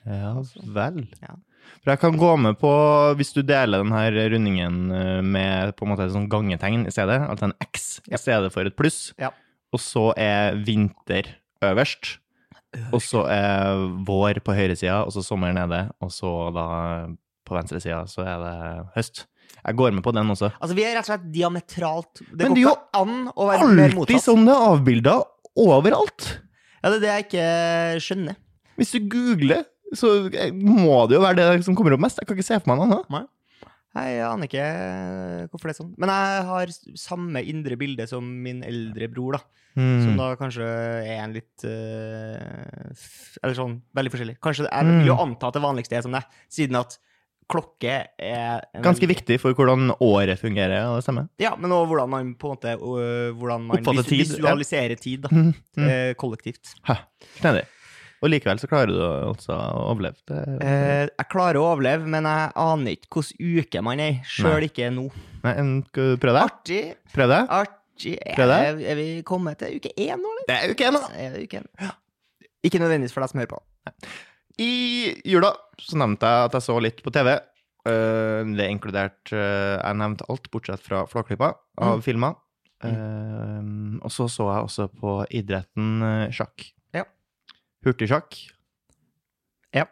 Ja 0.05 0.37
vel. 0.75 1.03
Ja. 1.23 1.35
For 1.83 1.91
jeg 1.93 1.99
kan 2.01 2.17
gå 2.19 2.31
med 2.39 2.57
på, 2.59 2.71
hvis 3.19 3.33
du 3.33 3.41
deler 3.41 3.83
denne 3.83 4.01
rundingen 4.33 4.79
eh, 4.91 5.21
med 5.23 5.75
på 5.77 5.85
en 5.85 5.93
måte 5.93 6.05
et 6.07 6.13
sånn 6.15 6.29
gangetegn 6.31 6.85
i 6.89 6.91
stedet, 6.93 7.21
altså 7.29 7.49
en 7.49 7.55
X 7.69 8.01
i 8.11 8.17
stedet 8.19 8.51
for 8.53 8.67
et 8.67 8.75
pluss, 8.75 9.13
Ja. 9.19 9.31
og 9.73 9.79
så 9.79 10.09
er 10.17 10.55
vinter 10.65 11.29
øverst. 11.63 12.17
Og 12.93 13.01
så 13.01 13.23
er 13.31 13.79
vår 14.05 14.41
på 14.45 14.53
høyresida, 14.53 14.99
og 15.05 15.11
så 15.15 15.23
sommer 15.25 15.51
nede. 15.55 15.89
Og 16.05 16.11
så 16.13 16.29
da 16.53 16.65
på 17.47 17.55
venstresida 17.57 18.03
så 18.05 18.21
er 18.21 18.37
det 18.43 18.85
høst. 18.95 19.23
Jeg 19.65 19.75
går 19.75 19.91
med 19.97 20.03
på 20.05 20.13
den 20.13 20.29
også. 20.29 20.51
Altså, 20.61 20.75
vi 20.77 20.83
er 20.85 20.93
rett 20.93 21.07
og 21.07 21.09
slett 21.09 21.31
diametralt 21.33 22.21
Det 22.29 22.45
Men 22.45 22.53
går 22.53 22.69
ikke 22.69 22.99
an 23.01 23.15
å 23.33 23.47
være 23.49 23.71
mer 23.73 23.83
Alltid 23.89 23.97
motsatt. 23.97 24.21
sånn 24.27 24.45
det 24.45 24.53
er 24.53 24.67
avbilda 24.69 25.15
overalt. 25.57 26.27
Ja, 26.83 26.91
det 26.93 26.99
er 26.99 27.01
det 27.03 27.09
jeg 27.09 27.25
ikke 27.25 27.47
skjønner. 28.05 28.37
Hvis 28.79 28.93
du 28.95 28.99
googler, 29.11 29.65
så 29.93 30.29
må 30.53 31.07
det 31.09 31.15
jo 31.17 31.21
være 31.23 31.35
det 31.35 31.63
som 31.65 31.75
kommer 31.75 31.93
opp 31.95 31.99
mest. 32.05 32.19
Jeg 32.21 32.27
kan 32.27 32.37
ikke 32.37 32.45
se 32.49 32.59
for 32.59 32.69
meg 32.75 32.77
noe 32.89 33.03
annet. 33.09 33.29
Jeg 33.99 34.19
aner 34.21 34.45
ikke 34.45 34.65
hvorfor 35.49 35.65
det 35.65 35.73
er 35.73 35.79
sånn. 35.81 35.93
Men 35.97 36.09
jeg 36.13 36.43
har 36.45 36.67
samme 37.01 37.41
indre 37.49 37.75
bilde 37.79 38.05
som 38.07 38.23
min 38.43 38.61
eldre 38.63 39.07
bror, 39.11 39.39
da. 39.39 39.41
Som 39.79 40.13
Mm. 40.13 40.17
da 40.17 40.35
kanskje 40.35 40.65
er 40.65 41.23
en 41.23 41.33
litt 41.33 41.63
eh, 41.63 42.89
Eller 43.43 43.55
sånn 43.55 43.81
veldig 43.95 44.11
forskjellig. 44.11 44.37
Kanskje 44.43 44.65
det- 44.65 44.73
Jeg 44.73 44.85
vil 44.85 45.07
jo 45.07 45.15
anta 45.17 45.47
at 45.47 45.53
det 45.53 45.61
vanligste 45.61 45.93
er 45.97 46.01
som 46.01 46.11
det, 46.11 46.23
siden 46.49 46.75
at 46.79 46.97
klokke 47.49 48.05
er 48.19 48.61
en 48.75 48.83
Ganske 48.83 49.01
veldig- 49.07 49.15
viktig 49.25 49.39
for 49.39 49.53
hvordan 49.53 49.89
året 50.01 50.37
fungerer, 50.39 50.85
og 50.89 50.97
det 50.97 51.03
stemmer. 51.05 51.29
Ja, 51.39 51.55
men 51.55 51.71
også 51.71 51.87
hvordan 51.89 52.09
man 52.09 52.35
på 52.35 52.49
en 52.51 52.57
måte 52.57 52.77
øh, 52.77 53.33
Hvordan 53.33 53.61
man 53.67 53.77
vis 53.83 54.05
tid, 54.05 54.37
ja. 54.37 54.53
visualiserer 54.55 54.99
tid, 54.99 55.21
da. 55.21 55.29
Mm. 55.31 55.53
Mm. 55.77 55.87
eh, 55.89 56.13
kollektivt. 56.13 56.75
Hæ. 56.85 56.97
Enig. 57.43 57.65
Og 58.21 58.29
likevel 58.33 58.59
så 58.59 58.67
klarer 58.67 58.91
du 58.91 58.99
altså 58.99 59.55
å 59.55 59.83
overleve. 59.93 60.19
Det, 60.27 60.39
Eh, 60.61 61.05
jeg 61.07 61.27
klarer 61.31 61.55
å 61.61 61.69
overleve, 61.73 62.05
men 62.05 62.25
jeg 62.27 62.51
aner 62.55 62.95
ikke 62.97 63.21
hvilken 63.23 63.59
uke 63.63 63.83
man 63.87 63.99
er 64.03 64.09
i. 64.17 64.21
Sjøl 64.27 64.65
ikke 64.67 64.89
nå. 64.91 65.05
Nei, 65.45 65.53
Prøv 66.19 66.33
det? 66.35 66.41
Artig. 66.43 66.81
Prøv 67.15 67.29
det? 67.31 67.41
Artig. 67.49 68.15
Prøv 68.35 68.51
det. 68.51 68.57
Er, 68.67 68.81
er 68.91 68.95
vi 68.99 69.07
kommet 69.27 69.59
til 69.61 69.77
uke 69.79 69.93
én 69.95 70.19
nå, 70.19 70.33
eller? 70.35 70.47
Det 70.49 70.57
er 70.57 70.73
uke 70.75 70.89
én, 70.89 70.97
da. 70.99 71.13
Er 71.15 71.37
det 71.37 71.45
uke 71.47 71.61
én? 71.61 71.93
Ikke 72.67 72.81
nødvendigvis 72.83 73.13
for 73.15 73.23
deg 73.23 73.31
som 73.31 73.39
hører 73.39 73.53
på. 73.55 73.61
I 74.59 74.71
jula 75.23 75.53
så 75.79 75.95
nevnte 76.01 76.27
jeg 76.27 76.49
at 76.49 76.57
jeg 76.59 76.65
så 76.67 76.75
litt 76.83 76.99
på 77.05 77.13
TV. 77.15 77.31
Eh, 77.87 78.41
det 78.51 78.65
er 78.65 78.73
inkludert 78.73 79.31
eh, 79.31 79.77
Jeg 79.79 79.95
nevnte 80.01 80.27
alt 80.27 80.49
bortsett 80.51 80.83
fra 80.83 81.05
Flåklypa 81.07 81.53
av 81.79 82.01
Mm. 82.01 82.03
filmer. 82.03 82.35
Eh, 82.83 83.63
og 84.03 84.11
så 84.11 84.27
så 84.31 84.49
jeg 84.51 84.67
også 84.67 84.89
på 84.99 85.13
idretten 85.39 86.29
sjakk. 86.35 86.67
Ja. 87.79 87.87
Hurtigsjakk. 87.91 88.35
Ja. 89.75 89.85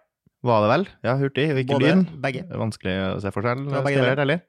Var 0.43 0.61
det 0.65 0.69
vel? 0.73 0.87
Ja, 1.03 1.15
hurtig, 1.17 1.45
og 1.53 1.57
ikke 1.61 1.77
Både, 1.77 1.91
lyn. 1.93 2.05
begge. 2.21 2.43
Det 2.47 2.53
er 2.55 2.61
vanskelig 2.61 2.95
å 3.15 3.21
se 3.23 3.31
forskjell. 3.31 3.63
Ja, 3.71 3.81
begge 3.85 4.09
ærlig. 4.17 4.39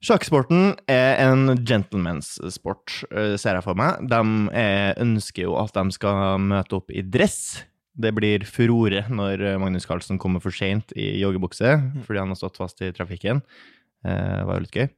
Sjakksporten 0.00 0.78
er 0.88 1.18
en 1.26 1.58
gentleman's-sport, 1.68 3.02
eh, 3.12 3.34
ser 3.36 3.58
jeg 3.58 3.64
for 3.66 3.74
meg. 3.76 3.98
De 4.08 4.20
er, 4.56 4.94
ønsker 4.96 5.42
jo 5.44 5.58
at 5.60 5.74
de 5.76 5.90
skal 5.92 6.38
møte 6.40 6.72
opp 6.78 6.90
i 6.90 7.02
dress. 7.02 7.64
Det 8.00 8.14
blir 8.16 8.46
furore 8.48 9.02
når 9.12 9.58
Magnus 9.60 9.84
Carlsen 9.84 10.16
kommer 10.18 10.40
for 10.40 10.50
seint 10.56 10.94
i 10.96 11.18
joggebukse 11.20 11.74
fordi 12.06 12.18
han 12.22 12.28
har 12.32 12.38
stått 12.38 12.56
fast 12.56 12.80
i 12.80 12.92
trafikken. 12.96 13.42
Eh, 14.06 14.38
Det 14.40 14.46
var 14.46 14.54
jo 14.56 14.60
litt 14.64 14.72
gøy. 14.78 14.88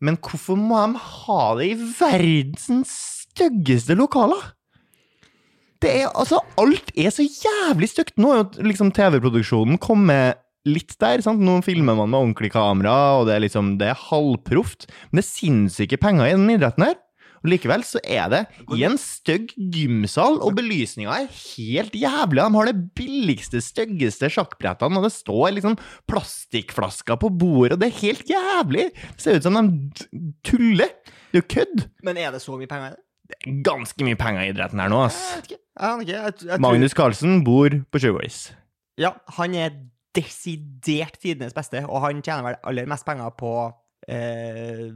Men 0.00 0.16
hvorfor 0.18 0.56
må 0.56 0.78
de 0.92 0.98
ha 1.00 1.54
det 1.58 1.66
i 1.72 1.74
verdens 1.98 2.94
styggeste 3.34 3.96
lokaler? 3.98 4.52
Det 5.84 5.90
er 6.00 6.06
altså 6.16 6.38
Alt 6.56 6.94
er 6.96 7.12
så 7.12 7.24
jævlig 7.26 7.90
stygt. 7.92 8.14
Nå 8.16 8.30
er 8.32 8.38
jo 8.40 8.64
liksom 8.70 8.88
TV-produksjonen 8.96 9.76
kommet 9.82 10.40
litt 10.64 10.94
der. 10.96 11.20
sant? 11.20 11.42
Nå 11.44 11.58
filmer 11.66 11.98
man 11.98 12.08
med 12.08 12.22
ordentlig 12.22 12.54
kamera, 12.54 13.18
og 13.18 13.26
det 13.28 13.34
er 13.34 13.42
liksom 13.44 13.74
Det 13.76 13.90
er 13.92 14.04
halvproft. 14.06 14.86
Men 15.10 15.20
det 15.20 15.26
er 15.26 15.28
sinnssyke 15.28 15.98
penger 16.00 16.30
i 16.30 16.38
den 16.38 16.48
idretten 16.54 16.86
her. 16.86 16.96
Og 17.44 17.50
likevel 17.52 17.84
så 17.84 18.00
er 18.00 18.30
det 18.32 18.40
i 18.72 18.86
en 18.88 18.96
stygg 18.96 19.50
gymsal, 19.52 20.38
og 20.40 20.56
belysninga 20.56 21.18
er 21.18 21.28
helt 21.28 21.92
jævlig. 21.92 22.40
De 22.40 22.56
har 22.56 22.70
det 22.70 22.78
billigste, 22.96 23.60
styggeste 23.60 24.30
sjakkbrettene, 24.32 24.96
og 24.96 25.04
det 25.04 25.12
står 25.12 25.52
liksom 25.58 25.76
plastikkflasker 26.08 27.20
på 27.20 27.28
bordet, 27.28 27.76
og 27.76 27.82
det 27.82 27.90
er 27.90 28.00
helt 28.00 28.32
jævlig! 28.32 28.86
Det 28.96 29.26
ser 29.26 29.36
ut 29.36 29.44
som 29.50 29.60
de 29.60 30.22
tuller. 30.48 30.96
Det 31.28 31.42
er 31.42 31.44
jo 31.44 31.50
kødd. 31.58 31.84
Men 32.08 32.16
er 32.24 32.32
det 32.32 32.40
så 32.40 32.56
mye 32.56 32.70
penger 32.70 32.94
i 32.94 32.96
det? 32.96 33.02
Det 33.28 33.36
er 33.36 33.60
ganske 33.68 34.08
mye 34.08 34.20
penger 34.20 34.46
i 34.46 34.48
idretten 34.54 34.80
her 34.80 34.88
nå, 34.92 35.04
ass. 35.04 35.20
Jeg 35.20 35.42
vet 35.42 35.52
ikke. 35.52 35.63
Jeg 35.74 35.90
aner 35.90 36.28
ikke. 36.30 36.58
Magnus 36.62 36.94
Carlsen 36.94 37.42
bor 37.44 37.74
på 37.90 37.98
Sugarways. 37.98 38.52
Ja, 39.00 39.10
han 39.38 39.54
er 39.58 39.74
desidert 40.14 41.18
tidenes 41.18 41.54
beste, 41.56 41.82
og 41.88 42.04
han 42.04 42.22
tjener 42.22 42.46
vel 42.46 42.60
aller 42.62 42.86
mest 42.90 43.06
penger 43.06 43.32
på 43.38 43.50
eh, 44.08 44.90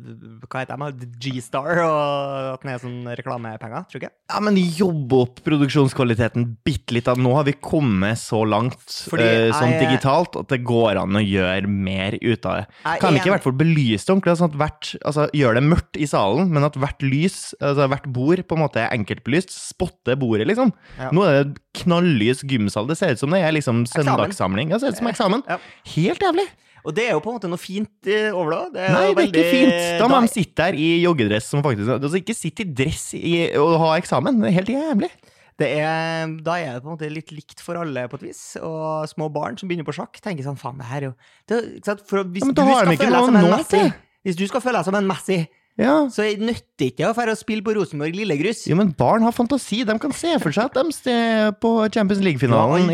Hva 0.48 0.62
heter 0.62 0.78
de? 0.98 1.08
G-Star, 1.22 1.80
og 1.84 2.54
at 2.54 2.62
den 2.64 2.72
er 2.74 2.82
sånn 2.82 2.98
reklamepenger, 3.18 3.86
tror 3.90 4.02
ikke? 4.02 4.10
Ja, 4.28 4.40
men 4.44 4.56
jobbe 4.58 5.20
opp 5.24 5.42
produksjonskvaliteten 5.46 6.44
bitte 6.66 6.96
litt. 6.96 7.08
Nå 7.18 7.32
har 7.36 7.46
vi 7.48 7.54
kommet 7.54 8.20
så 8.20 8.42
langt 8.48 8.78
eh, 9.16 9.48
sånn 9.54 9.72
jeg- 9.74 9.82
digitalt 9.86 10.36
at 10.40 10.48
det 10.52 10.60
går 10.68 11.00
an 11.02 11.16
å 11.18 11.24
gjøre 11.24 11.68
mer 11.68 12.18
ut 12.20 12.46
av 12.46 12.60
det. 12.60 12.66
Kan 13.00 13.14
vi 13.14 13.20
ikke 13.22 13.30
i 13.32 13.34
hvert 13.36 13.46
fall 13.48 13.58
belyse 13.58 14.04
det 14.06 14.14
ordentlig? 14.14 14.36
Sånn 14.38 14.52
at 14.52 14.58
hvert, 14.60 14.90
altså, 15.04 15.28
gjør 15.32 15.54
det 15.58 15.64
mørkt 15.68 15.96
i 16.00 16.06
salen, 16.10 16.50
men 16.52 16.64
at 16.64 16.74
hvert 16.78 17.02
lys, 17.02 17.54
altså 17.60 17.88
hvert 17.88 18.08
bord 18.12 18.44
på 18.48 18.56
en 18.58 18.64
måte 18.66 18.82
er 18.84 18.92
enkeltbelyst. 18.96 19.50
Spotte 19.54 20.16
bordet, 20.18 20.46
liksom. 20.48 20.72
Ja. 20.98 21.10
Nå 21.14 21.24
er 21.26 21.44
det 21.44 21.58
knallys 21.78 22.42
gymsal. 22.42 22.88
Det 22.88 22.96
ser 22.98 23.12
ut 23.14 23.20
som 23.22 23.30
det 23.30 23.42
er 23.44 23.52
liksom 23.54 23.84
søndagssamling. 23.86 24.70
Det 24.72 24.80
ser 24.82 24.94
ut 24.94 24.98
som 25.00 25.06
eksamen. 25.10 25.44
Ja. 25.48 25.58
Helt 25.94 26.20
jævlig. 26.24 26.48
Og 26.86 26.94
det 26.94 27.08
er 27.08 27.16
jo 27.16 27.22
på 27.24 27.32
en 27.32 27.38
måte 27.38 27.50
noe 27.50 27.60
fint 27.60 28.10
eh, 28.10 28.28
over 28.30 28.54
det. 28.54 28.60
det 28.76 28.84
er 28.84 28.94
Nei, 28.94 29.06
det 29.16 29.24
er 29.24 29.32
ikke 29.32 29.48
fint. 29.50 29.80
Da 30.02 30.10
må 30.10 30.20
de 30.22 30.30
sitte 30.32 30.68
der 30.68 30.78
i 30.78 30.88
joggedress 31.02 31.50
som 31.52 31.64
faktisk 31.64 31.90
Altså, 31.96 32.20
ikke 32.20 32.36
sitte 32.36 32.64
i 32.64 32.70
dress 32.82 33.08
i, 33.18 33.34
og 33.58 33.74
ha 33.82 33.90
eksamen. 33.98 34.40
Det 34.42 34.50
er 34.52 34.56
helt 34.60 34.72
jævlig. 34.76 35.10
Det 35.58 35.68
er, 35.80 36.34
da 36.46 36.54
er 36.62 36.76
det 36.76 36.82
på 36.84 36.86
en 36.86 36.94
måte 36.94 37.08
litt 37.10 37.32
likt 37.34 37.62
for 37.64 37.80
alle, 37.80 38.04
på 38.10 38.20
et 38.20 38.28
vis. 38.28 38.42
Og 38.62 39.08
små 39.10 39.26
barn 39.34 39.58
som 39.58 39.70
begynner 39.70 39.86
på 39.88 39.96
sjakk, 39.96 40.20
tenker 40.22 40.46
sånn 40.46 40.58
Faen, 40.60 40.78
det 40.78 40.86
her 40.86 41.02
er 41.02 41.08
jo 41.08 41.14
det? 41.50 41.96
For 42.06 42.22
Hvis 42.22 42.46
Ja, 42.46 42.52
du 42.54 42.62
skal 42.62 43.00
føle 43.02 43.16
deg 43.16 43.26
som 43.26 43.40
en 43.40 43.50
Messi. 43.56 43.82
Hvis 44.28 44.38
du 44.38 44.44
skal 44.46 44.62
føle 44.62 44.78
deg 44.78 44.86
som 44.86 44.98
en 45.00 45.08
Messi, 45.10 45.40
Ja. 45.78 45.92
så 46.10 46.24
nytter 46.42 46.88
ikke 46.88 47.06
å 47.06 47.14
dra 47.14 47.30
og 47.30 47.38
spille 47.38 47.62
på 47.62 47.74
Rosenborg 47.76 48.16
Lillegrus. 48.18 48.64
Jo, 48.66 48.74
men 48.80 48.90
barn 48.98 49.22
har 49.22 49.34
fantasi. 49.36 49.84
De 49.86 49.94
kan 50.02 50.14
se 50.16 50.32
for 50.42 50.54
seg 50.54 50.72
at 50.72 50.78
de 50.80 50.94
står 50.96 51.54
på 51.62 51.70
Champions 51.94 52.24
League-finalen 52.26 52.90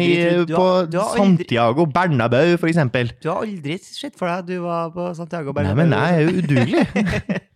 på 0.51 0.67
du 0.93 0.99
har 1.01 1.17
Santiago 1.17 1.89
Bernabeu, 1.89 2.59
for 2.61 2.69
eksempel. 2.69 3.15
Du 3.25 3.31
har 3.33 3.41
aldri 3.47 3.79
sett 3.81 4.19
for 4.21 4.29
deg 4.29 4.45
at 4.45 4.51
du 4.53 4.61
var 4.67 4.93
på 4.93 5.09
Santiago 5.17 5.55
Nei, 5.55 5.63
Bernabeu. 5.63 5.81
men 5.81 5.97
jeg 5.97 6.15
er 6.15 6.25
jo 6.29 6.45
udugelig. 6.45 7.43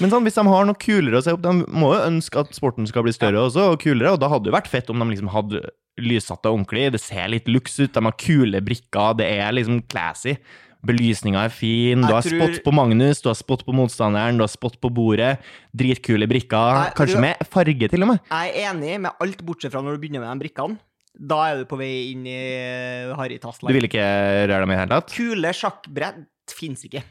Men 0.00 0.08
sånn, 0.08 0.24
hvis 0.24 0.38
de 0.38 0.42
har 0.48 0.64
noe 0.64 0.78
kulere 0.80 1.18
å 1.20 1.24
se 1.24 1.34
opp, 1.34 1.42
de 1.44 1.66
må 1.68 1.90
jo 1.92 2.04
ønske 2.06 2.40
at 2.40 2.54
sporten 2.56 2.86
skal 2.88 3.04
bli 3.04 3.12
større 3.12 3.42
også, 3.44 3.66
og 3.74 3.82
kulere, 3.82 4.14
og 4.14 4.22
da 4.22 4.30
hadde 4.32 4.48
det 4.48 4.54
vært 4.54 4.70
fett 4.72 4.88
om 4.88 5.02
de 5.02 5.10
liksom 5.10 5.28
hadde 5.34 5.60
lyssatt 6.00 6.40
det 6.40 6.52
ordentlig. 6.52 6.86
Det 6.94 7.02
ser 7.02 7.28
litt 7.28 7.50
luks 7.50 7.76
ut, 7.82 7.92
de 7.92 8.04
har 8.06 8.16
kule 8.16 8.62
brikker, 8.64 9.18
det 9.20 9.28
er 9.36 9.52
liksom 9.52 9.82
classy. 9.92 10.38
Belysninga 10.84 11.44
er 11.46 11.52
fin, 11.54 12.00
du 12.02 12.10
har 12.12 12.22
tror- 12.22 12.40
spot 12.42 12.64
på 12.64 12.72
Magnus, 12.74 13.20
du 13.22 13.28
har 13.28 13.36
spot 13.38 13.64
på 13.64 13.72
motstanderen, 13.72 14.36
du 14.36 14.42
har 14.42 14.50
spot 14.50 14.80
på 14.80 14.90
bordet. 14.90 15.38
Dritkule 15.74 16.26
brikker, 16.26 16.86
Jeg, 16.86 16.94
kanskje 16.98 17.14
du- 17.14 17.20
med 17.20 17.36
farge 17.48 17.88
til 17.88 18.02
og 18.02 18.08
med. 18.08 18.20
Jeg 18.30 18.50
er 18.56 18.72
enig 18.74 19.00
med 19.00 19.12
alt 19.20 19.44
bortsett 19.46 19.70
fra 19.70 19.80
når 19.80 19.94
du 19.96 20.02
begynner 20.08 20.20
med 20.20 20.40
de 20.40 20.48
brikkene. 20.48 20.78
Da 21.14 21.52
er 21.52 21.58
du 21.58 21.64
på 21.68 21.76
vei 21.76 22.10
inn 22.12 22.26
i 22.26 23.12
Du 23.12 23.72
vil 23.74 23.84
ikke 23.84 24.48
røre 24.48 24.60
dem 24.64 24.70
i 24.70 24.74
det 24.74 24.80
hele 24.80 24.94
tatt? 25.00 25.12
Kule 25.12 25.52
sjakkbrett 25.52 26.24
fins 26.56 26.84
ikke. 26.88 27.02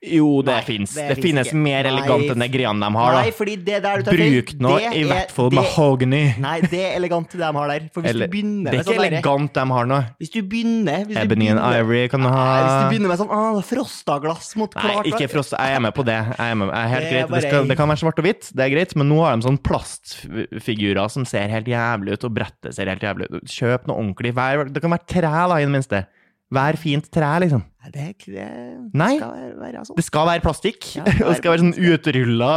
Jo, 0.00 0.40
det 0.40 0.54
Nei, 0.54 0.60
fins. 0.64 0.94
det 0.96 1.08
Det, 1.10 1.16
finnes 1.20 1.48
ikke. 1.50 1.58
mer 1.60 1.84
elegant 1.84 2.22
enn 2.32 2.40
det 2.40 2.46
greiene 2.54 2.80
de 2.80 2.88
har, 2.96 3.12
da. 3.12 3.18
Nei, 3.20 3.32
fordi 3.36 3.56
det 3.60 3.82
der 3.84 3.98
du 4.00 4.06
tar 4.06 4.16
Bruk 4.16 4.52
nå 4.56 4.70
i 4.80 4.84
er- 4.86 5.08
hvert 5.10 5.30
fall 5.36 5.50
mahogny. 5.52 6.20
Nei, 6.40 6.54
det 6.62 6.80
er 6.80 6.94
elegant 6.96 7.28
det 7.28 7.36
de 7.42 7.50
har 7.52 7.68
der. 7.68 7.80
For 7.92 8.00
hvis 8.00 8.10
Eller- 8.14 8.26
du 8.26 8.32
begynner 8.32 8.70
Det 8.70 8.78
er 8.78 8.80
ikke 8.80 8.94
sånn 8.96 9.04
elegant 9.04 9.52
de 9.52 9.64
har 9.74 9.84
nå. 9.90 9.98
Hvis 10.18 10.30
du 10.32 10.40
begynner 10.40 11.04
hvis 11.04 11.14
du 11.16 11.20
Ebony 11.20 11.48
and 11.52 11.60
Ivory 11.60 12.08
kan 12.08 12.20
du 12.24 12.30
Nei, 12.30 12.32
Hvis 12.32 12.70
ha 12.72 12.88
du 12.88 12.96
begynner 12.96 13.08
med 13.12 13.18
sånn 13.20 13.30
ah, 13.30 13.60
frostaglass 13.60 14.56
mot 14.56 14.74
Nei, 14.74 14.96
ikke 15.12 15.28
frosta. 15.28 15.58
Jeg 15.60 15.76
er 15.76 15.80
med 15.80 15.92
på 15.94 16.04
det. 16.08 16.16
Jeg 16.16 16.48
er, 16.48 16.54
med. 16.54 16.68
Jeg 16.72 16.80
er 16.80 16.88
helt 16.88 17.04
Det 17.04 17.12
greit. 17.12 17.28
Det, 17.30 17.42
skal, 17.50 17.68
det 17.68 17.76
kan 17.76 17.88
være 17.92 17.98
svart 18.00 18.18
og 18.18 18.24
hvitt, 18.24 18.50
det 18.56 18.64
er 18.64 18.70
greit, 18.74 18.96
men 18.96 19.08
nå 19.12 19.20
har 19.22 19.36
de 19.36 19.42
sånn 19.50 19.58
plastfigurer 19.60 21.10
som 21.10 21.24
ser 21.28 21.48
helt 21.52 21.66
jævlig 21.68 22.14
ut, 22.16 22.24
og 22.24 22.34
brettet 22.34 22.72
ser 22.74 22.86
helt 22.88 23.02
jævlig 23.04 23.28
ut. 23.30 23.44
Kjøp 23.44 23.86
noe 23.86 24.00
ordentlig. 24.00 24.32
Vær, 24.34 24.64
det 24.72 24.80
kan 24.80 24.90
være 24.96 25.06
tre, 25.06 25.20
da, 25.28 25.56
i 25.60 25.66
det 25.68 25.74
minste. 25.76 26.06
Vær 26.50 26.76
fint 26.80 27.06
tre, 27.12 27.30
liksom. 27.44 27.62
Det, 27.80 28.02
det 28.28 28.46
Nei. 28.92 29.14
skal 29.16 29.54
være, 29.56 29.84
sånn. 29.88 29.96
Det 29.96 30.04
skal 30.04 30.26
være 30.28 30.42
plastikk, 30.44 30.90
Ja, 30.98 31.04
det 31.06 31.14
det 31.30 31.36
skal 31.38 31.54
være 31.54 31.62
sånn 31.64 31.78
utrulla, 31.94 32.50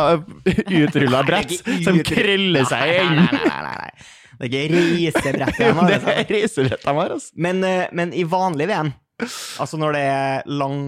utrulla 0.84 1.22
brett 1.24 1.54
som 1.86 2.02
krøller 2.04 2.68
seg 2.68 2.92
i 2.92 2.98
enden. 3.06 3.30
nei, 3.32 3.46
nei, 3.48 3.64
nei, 3.64 3.78
nei. 3.86 4.12
Det 4.44 4.50
er 4.50 4.52
ikke 4.52 4.84
reisebrett 4.84 5.58
de 5.62 5.72
har. 5.72 5.88
Det 5.90 5.96
altså. 6.02 6.12
er 6.18 6.30
reisebrett 6.36 6.84
de 6.84 6.96
har, 7.00 7.16
altså. 7.16 7.32
Men, 7.48 7.64
eh, 7.64 7.86
men 7.96 8.12
i 8.20 8.26
vanlig 8.28 8.68
VM, 8.74 8.92
altså 9.64 9.80
når 9.80 9.96
det 9.96 10.04
er 10.12 10.48
lang 10.60 10.80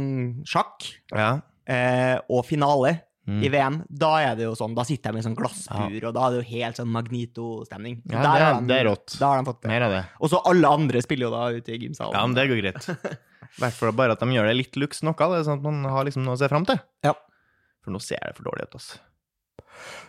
sjakk 0.50 0.90
Ja. 1.16 1.32
eh, 1.68 2.18
og 2.30 2.44
finale 2.50 2.98
Mm. 3.26 3.40
i 3.42 3.50
VM, 3.50 3.78
da 3.90 4.10
er 4.22 4.36
det 4.38 4.44
jo 4.46 4.52
sånn, 4.54 4.76
da 4.78 4.84
sitter 4.86 5.16
de 5.16 5.18
i 5.18 5.24
sånn 5.26 5.34
glassbur, 5.34 5.96
og 6.06 6.12
da 6.14 6.28
er 6.28 6.36
det 6.36 6.42
jo 6.44 6.60
helt 6.60 6.78
sånn 6.78 6.92
Magnito-stemning. 6.94 7.96
Ja, 8.06 8.20
det 8.22 8.34
er- 8.38 8.60
de- 8.60 8.68
det 8.70 8.76
er 8.78 8.86
rått. 8.86 9.16
Da 9.18 9.26
har 9.32 9.40
de 9.42 9.48
fått 9.50 9.62
det. 9.64 9.68
Mer 9.72 9.82
av 9.82 9.92
det. 9.96 10.02
Og 10.22 10.30
så 10.30 10.42
alle 10.46 10.70
andre 10.70 11.02
spiller 11.02 11.26
jo 11.26 11.32
da 11.34 11.48
ute 11.58 11.74
i 11.74 11.80
gymsalen. 11.88 12.14
Ja, 12.14 12.22
men 12.28 12.36
det 12.38 12.46
går 12.52 12.62
greit. 12.62 13.18
I 13.56 13.62
hvert 13.64 13.78
fall 13.78 13.94
bare 13.96 14.16
at 14.18 14.24
de 14.24 14.28
gjør 14.36 14.50
det 14.50 14.56
litt 14.58 14.76
lux 14.80 15.04
noe, 15.06 15.16
det 15.16 15.44
sånn 15.48 15.60
at 15.62 15.64
man 15.66 15.84
har 15.88 16.04
liksom 16.08 16.26
noe 16.28 16.36
å 16.36 16.40
se 16.42 16.50
fram 16.52 16.66
til. 16.68 16.80
Ja. 17.06 17.14
For 17.86 17.94
nå 17.96 18.02
ser 18.04 18.20
det 18.26 18.36
for 18.36 18.48
dårlig 18.50 18.66
ut, 18.68 18.76
altså. 18.80 18.98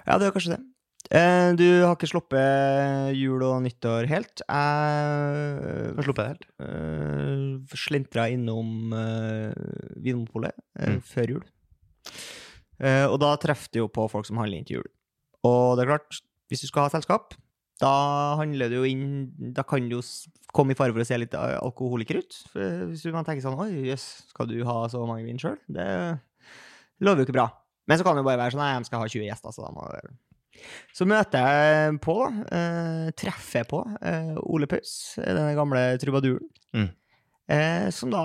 Ja, 0.07 0.17
det 0.19 0.26
er 0.29 0.35
kanskje 0.35 0.57
det. 0.57 0.62
Eh, 1.15 1.53
du 1.55 1.67
har 1.85 1.93
ikke 1.95 2.09
sluppet 2.11 3.12
jul 3.15 3.43
og 3.47 3.61
nyttår 3.62 4.09
helt. 4.11 4.43
Jeg 4.43 5.95
har 5.95 6.03
sluppet 6.03 6.25
jeg 6.25 6.33
helt? 6.35 7.76
Slintra 7.79 8.25
innom 8.35 8.91
uh, 8.91 9.53
Vinmonopolet 10.03 10.57
eh, 10.81 10.97
Mm. 10.97 11.00
før 11.07 11.31
jul. 11.37 11.45
Eh, 12.83 13.07
og 13.07 13.21
da 13.23 13.33
treffer 13.41 13.71
du 13.73 13.79
jo 13.85 13.88
på 13.93 14.09
folk 14.11 14.26
som 14.29 14.38
handler 14.43 14.59
inn 14.61 14.67
til 14.69 14.81
jul. 14.81 14.88
Og 15.47 15.76
det 15.79 15.87
er 15.87 15.93
klart, 15.95 16.19
hvis 16.50 16.65
du 16.65 16.69
skal 16.69 16.87
ha 16.88 16.93
selskap, 16.93 17.35
da 17.83 17.92
handler 18.40 18.71
det 18.73 18.78
jo 18.78 18.87
inn 18.88 19.09
Da 19.52 19.61
kan 19.68 19.85
du 19.85 19.99
jo 19.99 20.02
komme 20.56 20.73
i 20.73 20.78
fare 20.78 20.95
for 20.95 21.04
å 21.04 21.06
se 21.09 21.18
litt 21.21 21.35
alkoholiker 21.37 22.23
ut. 22.23 22.38
For 22.52 22.87
hvis 22.88 23.04
man 23.12 23.26
tenker 23.26 23.45
sånn 23.45 23.59
Oi, 23.61 23.71
jøss, 23.90 24.06
skal 24.33 24.49
du 24.49 24.56
ha 24.64 24.78
så 24.92 25.02
mange 25.09 25.26
vin 25.28 25.40
sjøl? 25.40 25.59
Det 25.68 25.87
lover 27.04 27.23
jo 27.23 27.28
ikke 27.28 27.37
bra. 27.37 27.50
Men 27.87 28.00
så 28.00 28.06
kan 28.06 28.16
det 28.16 28.25
jo 28.25 28.30
bare 28.30 28.40
være 28.40 28.56
sånn 28.56 28.64
Nei, 28.64 28.73
de 28.80 28.88
skal 28.88 29.04
ha 29.04 29.11
20 29.12 29.28
gjester, 29.28 29.52
så 29.52 29.66
da 29.66 29.75
må 29.76 29.85
det 29.92 30.06
så 30.97 31.04
møter 31.09 31.42
jeg 31.45 31.97
på, 32.04 32.14
eh, 32.49 33.09
treffer 33.21 33.61
jeg 33.61 33.68
på, 33.68 33.83
eh, 34.00 34.30
Ole 34.40 34.68
Paus, 34.71 35.18
den 35.21 35.50
gamle 35.59 35.83
trubaduren. 36.00 36.49
Mm. 36.73 36.88
Eh, 37.47 37.90
som 37.95 38.11
da 38.11 38.23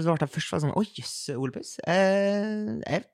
Så 0.00 0.08
ble 0.08 0.24
jeg 0.24 0.30
først 0.32 0.54
sånn 0.62 0.72
Oi, 0.72 0.86
jøss, 0.96 1.36
Ole 1.36 1.52
Paus. 1.52 1.74
Eh, 1.84 2.80
jeg, 2.80 3.04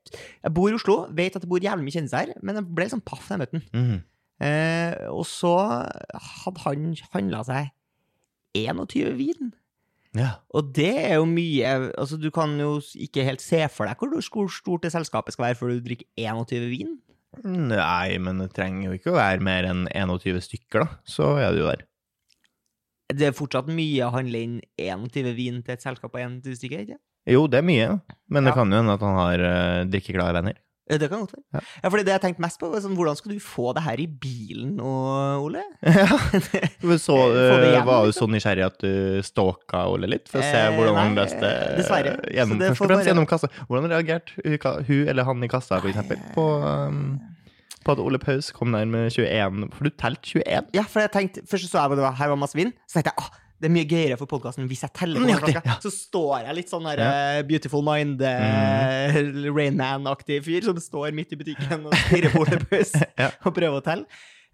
jeg 0.44 0.52
bor 0.54 0.68
i 0.70 0.76
Oslo, 0.76 1.08
vet 1.10 1.34
at 1.34 1.42
det 1.42 1.50
bor 1.50 1.58
jævlig 1.58 1.88
mye 1.88 1.96
kjendiser 1.96 2.20
her, 2.20 2.34
men 2.42 2.60
jeg 2.60 2.68
ble 2.70 2.86
sånn 2.92 3.02
paff 3.04 3.26
da 3.26 3.34
jeg 3.34 3.42
møtte 3.42 3.58
han. 3.58 3.64
Mhm. 3.72 4.02
Eh, 4.42 4.94
og 5.12 5.22
så 5.30 5.52
hadde 6.42 6.64
han 6.64 6.88
handla 7.14 7.44
seg 7.46 7.70
21 8.58 9.14
vin. 9.18 9.52
Ja. 10.14 10.36
Og 10.54 10.68
det 10.76 10.92
er 11.08 11.16
jo 11.18 11.24
mye 11.26 11.70
Altså, 11.98 12.14
du 12.22 12.28
kan 12.34 12.52
jo 12.60 12.76
ikke 13.02 13.24
helt 13.26 13.42
se 13.42 13.64
for 13.72 13.88
deg 13.90 13.98
hvor 13.98 14.50
stort 14.52 14.84
det 14.86 14.92
selskapet 14.94 15.34
skal 15.34 15.48
være 15.48 15.58
før 15.58 15.72
du 15.74 15.80
drikker 15.88 16.06
21 16.22 16.68
vin. 16.70 16.92
Nei, 17.42 18.14
men 18.22 18.38
det 18.38 18.52
trenger 18.54 18.86
jo 18.92 18.94
ikke 18.94 19.10
å 19.10 19.16
være 19.18 19.42
mer 19.42 19.66
enn 19.66 19.88
21 19.90 20.38
stykker, 20.44 20.84
da. 20.84 21.00
Så 21.02 21.32
er 21.42 21.50
det 21.50 21.64
jo 21.64 21.70
der. 21.72 21.82
Det 23.14 23.26
er 23.26 23.34
fortsatt 23.36 23.66
mye 23.74 24.06
å 24.06 24.12
handle 24.14 24.38
inn 24.46 24.54
21 24.80 25.34
vin 25.34 25.58
til 25.66 25.74
et 25.74 25.82
selskap 25.82 26.14
på 26.14 26.22
21 26.22 26.60
stykker, 26.60 26.84
ikke 26.86 27.00
Jo, 27.34 27.46
det 27.50 27.58
er 27.58 27.66
mye, 27.66 27.88
men 28.30 28.44
det 28.46 28.52
Ja. 28.52 28.58
kan 28.60 28.70
jo 28.70 28.78
hende 28.78 28.94
at 28.94 29.02
han 29.02 29.18
har 29.18 29.42
uh, 29.42 29.84
drikkeglade 29.90 30.34
venner. 30.38 30.60
Eh, 30.90 30.98
Det 31.00 31.08
kan 31.08 31.20
godt 31.24 31.32
være. 31.32 31.44
Ja. 31.54 31.60
Ja, 31.82 31.88
fordi 31.88 32.04
det 32.04 32.12
jeg 32.12 32.20
tenkte 32.20 32.42
mest 32.44 32.58
på, 32.60 32.68
var 32.72 32.82
sånn, 32.84 32.94
hvordan 32.98 33.16
skal 33.16 33.32
du 33.32 33.38
få 33.40 33.70
det 33.76 33.82
her 33.86 34.00
i 34.02 34.06
bilen 34.06 34.74
nå, 34.76 34.90
Ole? 35.46 35.62
Ja. 35.82 36.06
Så, 37.00 37.16
Få 37.16 37.30
eh, 37.32 37.70
hjem, 37.72 37.86
var 37.88 38.02
du 38.04 38.10
liksom. 38.10 38.28
så 38.28 38.30
nysgjerrig 38.34 38.64
at 38.66 38.76
du 38.84 39.22
stalka 39.24 39.84
Ole 39.88 40.10
litt, 40.12 40.28
for 40.28 40.42
å 40.42 40.44
se 40.44 40.60
Eh, 40.64 40.72
hvordan 40.76 40.98
han 41.00 41.16
løste 41.16 41.44
eh, 41.48 41.76
dessverre. 41.78 42.16
Gjennom, 42.36 42.58
det 42.60 42.68
først 42.72 42.80
og 42.84 42.90
fremst 42.90 43.00
bare- 43.00 43.10
gjennom 43.12 43.28
kassa. 43.30 43.48
Hvordan 43.68 43.88
reagerte 43.94 44.84
hun, 44.88 45.08
eller 45.08 45.24
han 45.30 45.44
i 45.44 45.48
kassa, 45.48 45.80
for 45.80 45.88
eksempel, 45.92 46.20
på, 46.36 46.44
um, 46.64 47.00
på 47.84 47.92
at 47.96 48.00
Ole 48.04 48.18
Paus 48.20 48.50
kom 48.56 48.72
der 48.72 48.84
med 48.88 49.10
21 49.12 49.66
For 49.76 49.84
du 49.88 49.90
telte 50.00 50.24
21? 50.40 50.70
Ja, 50.76 50.84
for 50.88 51.00
jeg 51.04 51.12
tenkte, 51.12 51.42
Først 51.48 51.68
så 51.68 51.80
jeg 51.82 51.92
at 51.92 51.98
det 51.98 52.04
var, 52.06 52.14
her 52.20 52.30
var 52.32 52.40
masse 52.40 52.56
vin, 52.56 52.72
så 52.88 52.98
tenkte 53.00 53.12
jeg 53.12 53.24
ah, 53.24 53.40
det 53.64 53.70
er 53.70 53.74
mye 53.78 53.88
gøyere 53.88 54.18
for 54.20 54.28
podkasten 54.28 54.68
hvis 54.68 54.84
jeg 54.84 54.92
teller 55.00 55.24
på 55.24 55.38
klokka. 55.40 55.62
ja. 55.64 55.78
Så 55.80 55.88
står 55.94 56.44
jeg 56.44 56.58
litt 56.60 56.68
sånn 56.74 56.84
der 56.90 57.00
Ja. 57.00 57.08
eh, 57.38 57.42
Beautiful 57.48 57.80
Mind, 57.86 58.20
mm. 58.20 59.48
Rain 59.56 59.80
Man-aktig 59.80 60.42
fyr 60.44 60.68
som 60.68 60.76
står 60.76 61.14
midt 61.16 61.32
i 61.32 61.40
butikken 61.40 61.88
og 61.88 61.96
stirrer 62.04 62.30
på 62.36 62.44
Ole 62.44 62.60
Buss 62.68 62.92
Ja. 63.22 63.32
og 63.44 63.54
prøver 63.56 63.80
å 63.80 63.84
telle. 63.86 64.04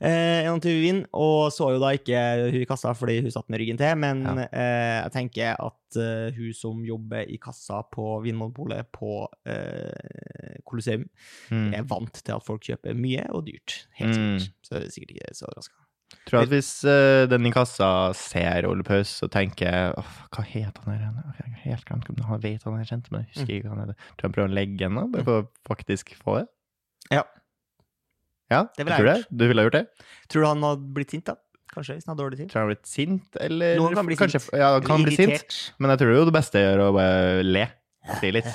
Eh, 0.01 0.47
21 0.49 0.79
vin, 0.81 1.01
og 1.13 1.51
så 1.53 1.75
jo 1.75 1.81
da 1.83 1.91
ikke 1.93 2.17
hun 2.47 2.55
i 2.57 2.65
kassa 2.65 2.95
fordi 2.97 3.19
hun 3.21 3.35
satt 3.35 3.51
med 3.53 3.61
ryggen 3.61 3.77
til, 3.77 3.99
men 4.01 4.23
Ja. 4.25 4.47
eh, 4.49 4.95
jeg 5.03 5.13
tenker 5.13 5.59
at 5.61 5.99
uh, 6.01 6.31
hun 6.39 6.55
som 6.57 6.81
jobber 6.87 7.29
i 7.29 7.37
kassa 7.43 7.83
på 7.93 8.07
Vinmonopolet 8.25 8.89
på 8.97 9.27
uh, 9.29 10.57
Colosseum, 10.65 11.05
Mm. 11.51 11.75
er 11.75 11.83
vant 11.91 12.23
til 12.25 12.33
at 12.37 12.47
folk 12.47 12.63
kjøper 12.65 12.97
mye 12.97 13.27
og 13.35 13.45
dyrt. 13.51 13.83
Helt 14.01 14.17
Mm. 14.17 14.39
sikkert. 14.39 14.53
Så 14.65 14.77
er 14.81 14.89
sikkert 14.95 15.11
ikke 15.19 15.35
så 15.37 15.49
overraska. 15.51 15.77
Tror 16.29 16.41
jeg 16.41 16.49
at 16.49 16.53
hvis 16.53 16.71
uh, 16.87 17.25
den 17.31 17.47
i 17.49 17.53
kassa 17.55 17.89
ser 18.19 18.67
Ole 18.69 18.85
Paus, 18.87 19.13
og 19.25 19.31
tenker 19.35 19.95
«Åh, 19.99 20.11
Hva 20.35 20.45
heter 20.47 20.85
han 20.87 20.95
her? 20.95 21.05
Jeg 21.41 21.51
har 21.55 21.61
helt 21.65 21.85
glemt 21.89 22.09
hvem 22.11 22.25
han 22.29 22.43
vet 22.45 22.65
han 22.67 22.79
er 22.79 22.89
kjent, 22.89 23.11
men 23.11 23.25
jeg 23.25 23.35
husker 23.35 23.55
ikke 23.57 23.69
hva 23.71 23.77
han 23.77 23.85
heter. 23.87 24.09
Tror 24.15 24.29
han 24.29 24.35
prøver 24.37 24.51
å 24.53 24.57
legge 24.61 24.81
den, 24.85 24.99
da, 24.99 25.05
bare 25.15 25.27
for 25.27 25.43
å 25.43 25.47
faktisk 25.71 26.15
få 26.21 26.41
det. 26.41 26.47
Ja. 27.15 27.25
Ja, 28.51 28.65
Det 28.77 28.85
ville 28.87 28.99
tror 28.99 29.11
jeg 29.11 29.23
det. 29.23 29.39
Du 29.39 29.47
ville 29.51 29.63
ha 29.63 29.69
gjort 29.69 29.79
det? 29.79 29.85
Tror 30.31 30.43
du 30.45 30.49
han 30.51 30.67
hadde 30.67 30.93
blitt 30.99 31.15
sint, 31.15 31.27
da? 31.31 31.37
Kanskje, 31.71 31.95
hvis 31.97 32.07
han 32.07 32.13
hadde 32.17 32.25
dårlig 32.25 32.39
tid? 32.41 32.49
Tror 32.51 32.61
han 32.61 32.67
hadde 32.69 32.75
blitt 32.77 32.91
sint, 32.91 33.37
eller 33.47 33.77
Noen 33.79 33.95
kan 34.01 34.09
bli 34.09 34.19
kanskje, 34.19 34.41
sint. 34.43 34.57
Ja, 34.59 34.71
kan 34.83 35.07
bli 35.07 35.15
sint, 35.15 35.59
men 35.79 35.95
jeg 35.95 36.03
tror 36.03 36.15
jo 36.17 36.25
det 36.27 36.35
beste 36.35 36.63
er 36.73 36.83
å 36.83 36.91
bare 36.97 37.45
le. 37.47 37.69
Si 38.19 38.33
litt. 38.35 38.49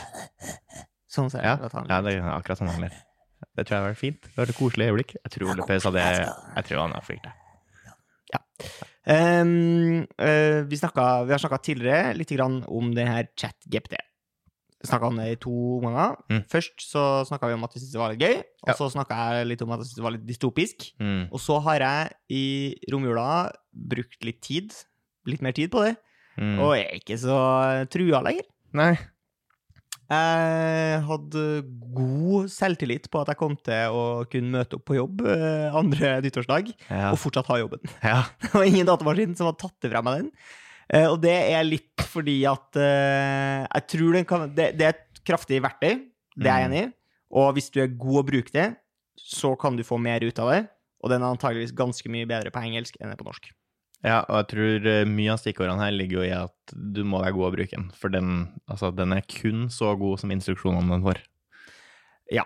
Sånn 1.15 1.30
ser 1.32 1.45
jeg 1.45 1.47
Ja, 1.47 1.69
at 1.69 1.75
han 1.77 1.88
ja 1.88 2.01
det 2.03 2.15
er 2.17 2.27
akkurat 2.34 2.60
sånn 2.60 2.71
han 2.73 2.84
ler. 2.84 2.95
Det 3.56 3.63
tror 3.63 3.75
jeg 3.75 3.80
hadde 3.80 3.91
vært 3.93 4.01
fint. 4.01 4.27
Det 4.27 4.36
var 4.41 4.51
et 4.51 4.58
koselig 4.58 4.88
øyeblikk. 4.89 5.15
Jeg 5.21 5.32
tror 5.36 5.51
Ole 5.53 5.67
Paus 5.69 5.86
hadde 5.88 6.03
Jeg 6.03 6.67
tror 6.67 6.82
han 6.82 6.95
hadde 6.97 7.08
flirt. 7.08 7.27
Ehm, 9.06 10.06
uh, 10.18 10.62
vi, 10.65 10.78
snakket, 10.80 11.28
vi 11.28 11.34
har 11.36 11.41
snakka 11.41 11.60
tidligere 11.62 12.15
litt 12.18 12.32
grann 12.34 12.62
om 12.68 12.91
det 12.96 13.06
her 13.08 13.28
ChatGPT. 13.38 13.98
Snakka 14.86 15.08
om 15.10 15.18
det 15.18 15.28
i 15.32 15.38
to 15.41 15.54
ganger. 15.82 16.15
Mm. 16.30 16.44
Først 16.52 16.84
så 16.91 17.04
snakka 17.26 17.48
vi 17.50 17.56
om 17.58 17.63
at 17.65 17.74
vi 17.74 17.80
syntes 17.82 17.94
det 17.96 18.02
var 18.02 18.13
litt 18.13 18.22
gøy, 18.26 18.36
og 18.63 18.70
Ja. 18.70 18.74
så 18.78 18.89
snakka 18.94 19.15
jeg 19.34 19.48
litt 19.48 19.62
om 19.65 19.72
at 19.72 19.80
jeg 19.80 19.88
syntes 19.88 19.96
det 20.02 20.04
var 20.06 20.15
litt 20.18 20.28
dystopisk. 20.28 20.91
Mm. 21.00 21.24
Og 21.32 21.39
så 21.41 21.60
har 21.62 21.80
jeg 21.80 22.12
i 22.30 22.44
romjula 22.91 23.52
brukt 23.74 24.24
litt 24.26 24.41
tid, 24.41 24.74
litt 25.26 25.41
mer 25.41 25.54
tid 25.54 25.72
på 25.72 25.82
det, 25.86 25.96
Mm. 26.38 26.60
og 26.60 26.76
jeg 26.76 26.86
er 26.86 27.00
ikke 27.00 27.18
så 27.18 27.88
trua 27.89 28.22
lenger. 28.22 28.44
Nei. 28.74 28.98
Jeg 30.06 31.00
hadde 31.08 31.44
god 31.96 32.50
selvtillit 32.54 33.08
på 33.10 33.22
at 33.24 33.32
jeg 33.32 33.39
kom 33.39 33.56
til 33.65 33.96
å 33.96 34.04
kunne 34.30 34.52
møte 34.60 34.78
opp 34.78 34.84
på 34.86 34.98
jobb 35.00 35.24
eh, 35.26 35.74
andre 35.76 36.12
nyttårsdag, 36.26 36.70
Ja. 36.91 37.10
og 37.12 37.18
fortsatt 37.22 37.50
ha 37.50 37.58
jobben. 37.63 37.82
ja. 38.04 38.20
Det 38.44 38.54
var 38.54 38.68
ingen 38.70 38.86
datamaskin 38.89 39.34
som 39.39 39.50
hadde 39.50 39.63
tatt 39.63 39.78
det 39.82 39.91
fra 39.96 40.04
meg 40.06 40.20
den. 40.20 40.30
Eh, 40.94 41.08
og 41.10 41.18
det 41.24 41.34
er 41.56 41.65
litt 41.65 42.06
fordi 42.06 42.38
at 42.50 42.78
eh, 42.78 43.65
jeg 43.65 43.88
tror 43.96 44.13
den 44.20 44.28
kan 44.30 44.46
det, 44.54 44.70
det 44.78 44.86
er 44.91 44.94
et 44.94 45.24
kraftig 45.26 45.58
verktøy, 45.65 46.04
det 46.38 46.46
er 46.52 46.62
jeg 46.62 46.70
Mm. 46.70 46.74
enig 46.76 46.84
i. 46.86 46.94
Og 47.36 47.54
hvis 47.58 47.72
du 47.74 47.82
er 47.82 47.89
god 47.98 48.22
å 48.22 48.28
bruke 48.28 48.54
det, 48.54 48.68
så 49.18 49.56
kan 49.60 49.76
du 49.76 49.82
få 49.84 49.98
mer 50.00 50.22
ut 50.24 50.38
av 50.39 50.52
det. 50.54 50.62
Og 51.04 51.10
den 51.12 51.24
er 51.26 51.34
antageligvis 51.34 51.74
ganske 51.76 52.10
mye 52.13 52.28
bedre 52.30 52.52
på 52.54 52.62
engelsk 52.62 52.96
enn 53.02 53.15
på 53.18 53.26
norsk. 53.26 53.50
Ja, 54.06 54.20
og 54.30 54.38
jeg 54.44 54.48
tror 54.52 54.88
eh, 54.91 55.04
mye 55.10 55.32
av 55.34 55.39
stikkordene 55.41 55.82
her 55.82 55.94
ligger 55.96 56.20
jo 56.22 56.26
i 56.28 56.34
at 56.38 56.74
du 56.76 57.02
må 57.08 57.24
være 57.24 57.34
god 57.34 57.48
å 57.48 57.54
bruke 57.56 57.74
den. 57.74 57.88
For 57.98 58.13
den, 58.13 58.36
altså, 58.70 58.91
den 58.94 59.15
er 59.15 59.24
kun 59.26 59.65
så 59.74 59.96
god 59.98 60.22
som 60.22 60.34
instruksjonene 60.36 60.94
den 60.94 61.06
får. 61.06 61.24
Ja. 62.34 62.46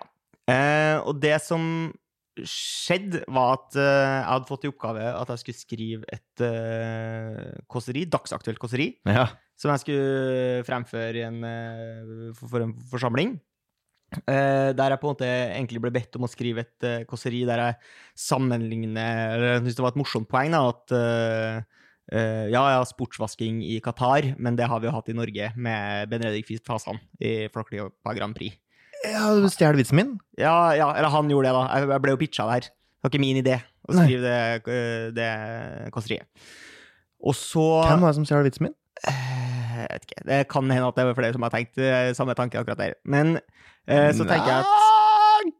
Eh, 0.49 0.97
og 1.03 1.19
det 1.23 1.35
som 1.43 1.91
skjedde, 2.39 3.25
var 3.27 3.57
at 3.57 3.75
eh, 3.75 3.83
jeg 3.83 4.23
hadde 4.29 4.47
fått 4.47 4.63
i 4.63 4.71
oppgave 4.71 5.03
at 5.11 5.33
jeg 5.33 5.41
skulle 5.43 5.59
skrive 5.59 6.07
et 6.15 6.43
eh, 6.47 7.59
kåseri, 7.67 8.05
dagsaktuelt 8.07 8.61
kåseri, 8.61 8.93
Ja. 9.11 9.25
som 9.59 9.73
jeg 9.73 9.83
skulle 9.83 10.63
fremføre 10.67 11.19
i 11.19 11.25
en, 11.27 11.41
eh, 11.43 12.31
for, 12.39 12.47
for 12.55 12.63
en 12.63 12.71
forsamling. 12.93 13.35
Eh, 14.09 14.69
der 14.73 14.95
jeg 14.95 15.01
på 15.01 15.05
en 15.05 15.13
måte 15.13 15.27
egentlig 15.29 15.81
ble 15.83 15.91
bedt 15.93 16.17
om 16.17 16.25
å 16.25 16.29
skrive 16.31 16.63
et 16.65 16.85
uh, 16.87 17.03
kåseri 17.09 17.43
der 17.45 17.61
jeg 17.61 17.75
sammenligner 18.17 19.35
eller 19.35 19.51
Jeg 19.51 19.65
syns 19.67 19.77
det 19.77 19.85
var 19.85 19.93
et 19.93 19.99
morsomt 20.01 20.29
poeng, 20.31 20.55
da, 20.55 20.63
at 20.71 20.95
uh, 20.95 21.59
uh, 22.15 22.45
ja, 22.49 22.63
ja, 22.73 22.79
sportsvasking 22.89 23.61
i 23.67 23.77
Qatar, 23.85 24.31
men 24.41 24.57
det 24.57 24.65
har 24.71 24.81
vi 24.81 24.89
jo 24.89 24.95
hatt 24.95 25.11
i 25.13 25.17
Norge 25.17 25.51
med 25.53 26.09
Benedikt 26.09 26.49
Fisk 26.49 26.65
Fasan 26.65 26.97
i 27.21 27.45
Flåklypa 27.53 28.17
Grand 28.17 28.37
Prix. 28.37 28.57
Ja, 29.05 29.29
du 29.31 29.47
stjal 29.51 29.77
vitsen 29.79 29.99
min? 29.99 30.15
Ja, 30.39 30.73
ja, 30.75 30.89
eller 30.97 31.13
han 31.13 31.29
gjorde 31.31 31.47
det, 31.47 31.55
da. 31.55 31.67
Jeg, 31.77 31.91
jeg 31.93 32.03
ble 32.03 32.15
jo 32.15 32.19
pitcha 32.19 32.47
der. 32.49 32.67
Det 32.67 33.05
var 33.05 33.13
ikke 33.13 33.23
min 33.23 33.39
idé 33.39 33.55
å 33.87 33.95
Nei. 33.95 34.03
skrive 34.03 34.25
det, 34.25 34.73
eh, 34.75 35.05
det 35.15 35.29
kåseriet. 35.95 36.27
Og 37.23 37.35
så 37.37 37.63
Hvem 37.85 38.03
var 38.03 38.11
det 38.11 38.19
som 38.19 38.27
stjal 38.27 38.43
vitsen 38.43 38.67
min? 38.67 38.75
Eh, 39.07 39.28
Jeg 39.79 39.95
vet 39.95 40.07
ikke. 40.09 40.27
Det 40.29 40.39
kan 40.51 40.71
hende 40.75 40.91
at 40.91 40.99
det 40.99 41.07
var 41.09 41.17
flere 41.17 41.35
som 41.35 41.45
har 41.47 41.55
tenkt 41.55 41.81
eh, 41.81 42.11
samme 42.17 42.35
tanke 42.37 42.59
akkurat 42.59 42.81
der. 42.81 42.97
Men 43.05 43.37
eh, 43.87 44.11
så 44.15 44.27
tenker 44.27 44.51
jeg 44.51 44.63
at 44.63 44.97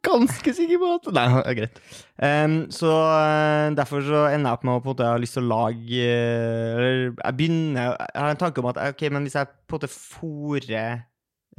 Ganske 0.03 0.51
sikker 0.53 0.79
på 0.81 0.89
at 0.97 1.07
Nei, 1.15 1.25
det 1.31 1.41
er 1.47 1.57
greit. 1.57 1.77
Um, 2.19 2.55
så 2.73 2.91
eh, 2.91 3.69
derfor 3.77 4.03
så 4.03 4.25
ender 4.27 4.51
jeg 4.51 4.57
opp 4.57 4.65
med 4.67 4.75
å 4.75 4.81
på 4.83 4.89
en 4.89 4.91
måte 4.91 5.07
ha 5.07 5.19
lyst 5.21 5.37
til 5.37 5.45
å 5.45 5.51
lage 5.53 6.01
eh, 6.03 6.71
Eller 6.75 6.97
jeg 7.13 7.37
begynner 7.37 7.93
Jeg 7.95 8.19
har 8.19 8.33
en 8.33 8.41
tanke 8.41 8.63
om 8.63 8.69
at 8.73 8.81
ok, 8.89 9.05
men 9.15 9.27
hvis 9.27 9.37
jeg 9.39 9.49
på 9.49 9.77
en 9.77 9.79
måte 9.79 9.91
fòrer 9.93 11.03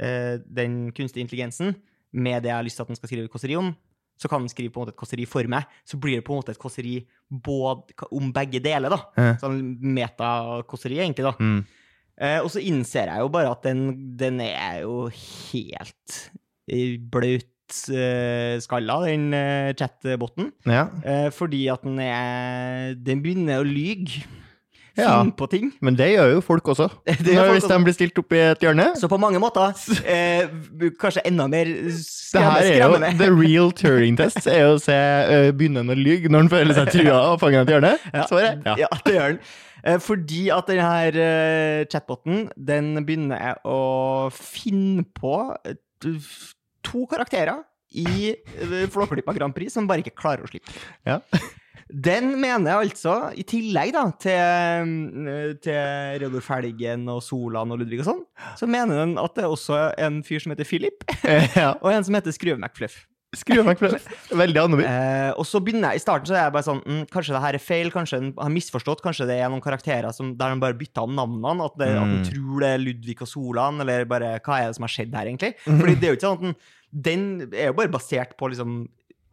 uh, 0.01 0.35
den 0.45 0.83
kunstige 0.97 1.25
intelligensen 1.25 1.73
med 2.11 2.43
det 2.43 2.51
jeg 2.51 2.57
har 2.59 2.67
lyst 2.67 2.77
til 2.77 2.85
at 2.85 2.91
den 2.91 2.99
skal 2.99 3.09
skrive 3.09 3.31
kåseri 3.31 3.55
om, 3.55 3.69
så 4.19 4.29
kan 4.29 4.43
den 4.43 4.51
skrive 4.51 4.73
på 4.73 4.81
en 4.81 4.85
måte 4.85 4.93
et 4.93 4.99
kåseri 4.99 5.25
for 5.29 5.47
meg. 5.49 5.69
Så 5.87 5.97
blir 6.01 6.19
det 6.19 6.25
på 6.27 6.35
en 6.35 6.41
måte 6.41 6.51
et 6.51 6.59
kåseri 6.59 6.97
både 7.31 7.95
om 8.11 8.33
begge 8.35 8.59
deler, 8.63 8.91
da. 8.91 8.99
Ja. 9.15 9.37
Sånn 9.39 9.61
metakåseri, 9.95 10.99
egentlig, 10.99 11.29
da. 11.29 11.31
Mm. 11.39 11.61
Eh, 12.19 12.39
og 12.41 12.51
så 12.53 12.61
innser 12.63 13.09
jeg 13.11 13.23
jo 13.23 13.31
bare 13.33 13.53
at 13.53 13.63
den, 13.65 13.87
den 14.19 14.41
er 14.43 14.81
jo 14.83 15.07
helt 15.13 16.19
eh, 16.69 16.99
blaut 17.11 17.47
eh, 17.93 18.59
skalla, 18.61 18.99
den 19.07 19.31
chatboten. 19.79 20.51
Ja. 20.67 20.87
Eh, 21.05 21.29
fordi 21.33 21.65
at 21.71 21.83
den 21.87 21.99
er 22.03 22.93
Den 22.99 23.23
begynner 23.23 23.61
å 23.61 23.67
lyge. 23.67 24.23
Ja. 24.97 25.23
på 25.37 25.47
ting. 25.47 25.71
Men 25.81 25.95
det 25.95 26.09
gjør 26.11 26.33
jo 26.33 26.41
folk 26.43 26.67
også. 26.73 26.89
Det 27.07 27.35
folk 27.37 27.53
hvis 27.55 27.67
de 27.69 27.77
blir 27.85 27.95
stilt 27.95 28.19
opp 28.19 28.35
i 28.35 28.41
et 28.43 28.63
hjørne. 28.65 28.89
Så 28.99 29.07
på 29.11 29.17
mange 29.21 29.39
måter 29.39 29.71
eh, 30.15 30.51
kanskje 30.99 31.23
enda 31.29 31.47
mer 31.51 31.65
Det 31.65 31.95
skremme, 31.95 32.51
her 32.51 32.67
er 32.67 32.83
jo 32.83 33.17
the 33.21 33.31
real 33.31 33.71
Turing 33.71 34.19
test. 34.19 34.43
er 34.47 34.65
jo 34.65 34.75
å 34.75 34.81
se 34.81 34.95
uh, 34.95 35.49
begynne 35.55 35.83
han 35.83 35.93
å 35.93 35.97
lyge 35.97 36.31
når 36.31 36.45
han 36.45 36.51
føler 36.51 36.77
seg 36.77 36.93
trua 36.95 37.17
og 37.31 37.41
fanger 37.41 37.63
et 37.63 37.75
hjørne. 37.75 37.95
Ja, 38.11 38.27
Svaret? 38.29 38.67
ja. 38.83 38.89
det 39.05 39.17
gjør 39.17 39.35
den. 39.35 39.43
Eh, 39.83 39.99
fordi 40.01 40.47
at 40.53 40.67
denne 40.69 40.85
her, 40.85 41.17
eh, 41.17 41.85
chatboten 41.89 42.49
den 42.55 42.93
begynner 43.05 43.57
å 43.65 44.29
finne 44.33 45.05
på 45.17 45.35
eh, 45.65 45.79
to 46.85 47.05
karakterer 47.09 47.63
i 47.91 48.35
Flåklypa 48.91 49.33
Grand 49.35 49.55
Prix 49.55 49.73
som 49.75 49.89
bare 49.89 50.03
ikke 50.03 50.15
klarer 50.15 50.45
å 50.45 50.51
slippe. 50.51 50.71
Ja. 51.07 51.19
Den 51.91 52.37
mener 52.39 52.77
altså, 52.79 53.33
i 53.35 53.43
tillegg 53.43 53.89
da, 53.91 54.05
til, 54.15 55.57
til 55.59 56.21
Reodor 56.21 56.45
Felgen 56.45 57.03
og 57.11 57.19
Solan 57.25 57.73
og 57.75 57.81
Ludvig 57.81 57.99
og 57.99 58.07
sånn, 58.07 58.21
så 58.55 58.69
mener 58.69 59.01
den 59.01 59.17
at 59.19 59.35
det 59.35 59.43
er 59.43 59.51
også 59.51 59.81
en 59.99 60.21
fyr 60.23 60.39
som 60.39 60.53
heter 60.53 60.69
Philip, 60.69 61.03
ja. 61.57 61.73
og 61.81 61.89
en 61.91 62.07
som 62.07 62.15
heter 62.15 62.31
Skrue 62.31 62.55
McFluff. 62.55 62.95
Skru 63.35 63.61
meg 63.63 63.79
det. 63.93 63.99
Veldig 64.35 64.59
annerledes. 64.59 64.91
Eh, 64.91 65.29
og 65.39 65.45
så 65.47 65.61
begynner 65.63 65.93
jeg, 65.93 66.01
I 66.01 66.03
starten 66.03 66.27
så 66.27 66.35
er 66.35 66.41
jeg 66.49 66.53
bare 66.57 66.67
sånn 66.67 66.81
mm, 66.83 67.03
Kanskje 67.13 67.35
det 67.37 67.41
her 67.45 67.57
er 67.57 67.63
feil, 67.63 67.91
kanskje 67.93 68.19
han 68.19 68.31
har 68.35 68.51
misforstått. 68.51 69.03
Kanskje 69.05 69.27
det 69.29 69.37
er 69.39 69.51
noen 69.53 69.63
karakterer 69.63 70.11
som, 70.15 70.33
der 70.39 70.51
han 70.51 70.59
bare 70.63 70.75
bytta 70.75 71.05
navnene. 71.07 71.69
At, 71.69 71.77
det, 71.79 71.91
at 71.95 72.01
han 72.03 72.11
Mm. 72.17 72.25
tror 72.27 72.59
det 72.65 72.71
er 72.75 72.81
Ludvig 72.83 73.15
og 73.23 73.29
Solan, 73.31 73.79
eller 73.85 74.03
bare 74.09 74.33
hva 74.43 74.57
er 74.59 74.67
det 74.67 74.75
som 74.79 74.83
har 74.89 74.91
skjedd 74.97 75.15
her, 75.15 75.29
egentlig? 75.31 75.53
Fordi 75.63 75.95
det 75.95 76.09
er 76.09 76.11
jo 76.11 76.17
ikke 76.19 76.27
sånn 76.27 76.39
at 76.41 76.43
den, 77.07 77.21
den 77.47 77.55
er 77.55 77.69
jo 77.71 77.77
bare 77.79 77.93
basert 77.93 78.35
på 78.39 78.51
liksom 78.51 78.81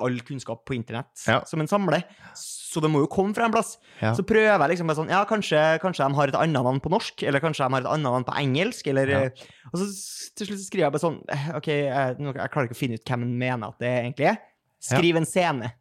all 0.00 0.18
kunnskap 0.26 0.64
på 0.68 0.74
internett 0.76 1.24
Ja. 1.26 1.40
som 1.44 1.60
en 1.60 1.66
samler. 1.70 2.04
Så 2.34 2.80
det 2.84 2.90
må 2.90 3.00
jo 3.02 3.06
komme 3.10 3.34
fra 3.34 3.44
en 3.46 3.52
plass. 3.52 3.76
Ja. 4.00 4.12
Så 4.14 4.22
prøver 4.26 4.58
jeg 4.58 4.70
liksom 4.76 4.86
bare 4.90 4.96
sånn 5.00 5.10
Ja, 5.10 5.24
kanskje, 5.24 5.62
kanskje 5.80 6.06
de 6.08 6.14
har 6.14 6.28
et 6.28 6.34
annet 6.38 6.52
navn 6.62 6.80
på 6.80 6.90
norsk, 6.90 7.22
eller 7.26 7.40
kanskje 7.40 7.66
de 7.66 7.72
har 7.74 7.80
et 7.80 7.86
annet 7.92 8.04
navn 8.08 8.24
på 8.24 8.36
engelsk, 8.36 8.86
eller 8.92 9.08
Ja. 9.08 9.18
eh, 9.24 9.30
Og 9.72 9.80
så 9.80 9.88
til 10.36 10.46
slutt 10.46 10.64
skriver 10.66 10.84
jeg 10.86 10.92
bare 10.92 11.02
sånn 11.06 11.22
eh, 11.28 11.56
OK, 11.56 11.66
jeg, 11.66 12.16
jeg 12.18 12.50
klarer 12.50 12.68
ikke 12.68 12.76
å 12.78 12.82
finne 12.82 12.94
ut 12.94 13.04
hvem 13.04 13.20
han 13.26 13.38
mener 13.38 13.68
at 13.68 13.78
det 13.78 13.92
egentlig 14.04 14.26
er. 14.30 14.38
Skriv 14.80 15.16
en 15.16 15.26
scene 15.26 15.72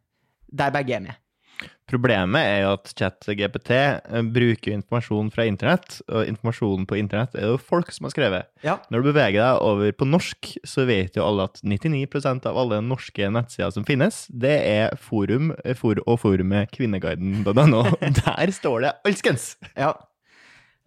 der 0.52 0.70
begge 0.70 0.96
er 0.96 1.00
med. 1.00 1.16
Problemet 1.88 2.44
er 2.44 2.58
jo 2.66 2.72
at 2.76 2.90
ChatGPT 2.92 3.70
eh, 3.72 4.26
bruker 4.34 4.74
informasjon 4.74 5.30
fra 5.32 5.46
internett, 5.48 6.00
og 6.12 6.28
informasjonen 6.28 6.84
på 6.88 6.98
internett 7.00 7.36
er 7.38 7.48
jo 7.48 7.60
folk 7.60 7.88
som 7.94 8.08
har 8.08 8.12
skrevet. 8.12 8.50
Ja. 8.64 8.76
Når 8.92 9.04
du 9.04 9.08
beveger 9.08 9.40
deg 9.40 9.62
over 9.64 9.94
på 9.96 10.08
norsk, 10.08 10.50
så 10.68 10.84
vet 10.88 11.16
jo 11.16 11.24
alle 11.24 11.48
at 11.48 11.62
99% 11.64 12.48
av 12.50 12.60
alle 12.60 12.82
norske 12.84 13.30
nettsider 13.32 13.72
som 13.72 13.86
finnes, 13.88 14.26
det 14.28 14.56
er 14.68 14.98
forum 15.00 15.54
eh, 15.64 15.76
for, 15.78 16.00
og 16.04 16.20
forumet 16.26 16.74
kvinneguiden.no. 16.76 17.82
Der 18.20 18.52
står 18.54 18.84
det 18.84 18.94
alskens! 19.08 19.54
Ja. 19.72 19.94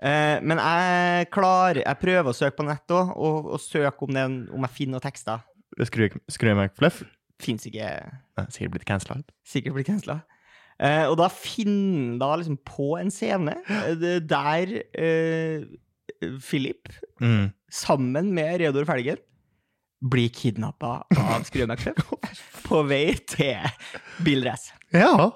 Eh, 0.02 0.38
men 0.42 0.58
jeg 0.58 1.28
klarer 1.30 1.84
Jeg 1.84 2.00
prøver 2.02 2.32
å 2.32 2.34
søke 2.34 2.58
på 2.58 2.66
nett 2.66 2.94
òg, 2.94 3.14
og, 3.18 3.52
og 3.56 3.62
søke 3.62 4.06
om, 4.06 4.18
er 4.18 4.30
om 4.30 4.70
jeg 4.70 4.78
finner 4.78 4.98
noen 4.98 5.08
tekster. 5.10 5.42
Meg 5.78 6.78
fluff. 6.78 7.02
Fins 7.42 7.66
ikke 7.66 7.90
Nei, 8.38 8.46
Sikkert 8.54 8.76
blitt 8.76 8.86
cancela. 8.86 9.18
Sikkert 9.48 9.78
blitt 9.78 9.90
cancela. 9.90 10.22
Eh, 10.82 11.06
og 11.06 11.17
da 11.22 11.28
finner 11.30 12.17
da 12.22 12.32
liksom 12.41 12.58
på 12.65 12.96
en 12.98 13.12
scene 13.13 13.54
eh, 13.70 14.17
der 14.26 14.72
eh, 14.98 15.67
Philip, 16.41 16.89
Mm. 17.22 17.52
sammen 17.70 18.32
med 18.34 18.60
Reodor 18.63 18.86
Felgen, 18.89 19.20
blir 20.02 20.30
kidnappa 20.34 21.04
av 21.22 21.44
Skrue 21.46 21.67
på 22.67 22.80
vei 22.89 23.13
til 23.30 23.62
bilrace. 24.26 24.74
Ja. 24.94 25.30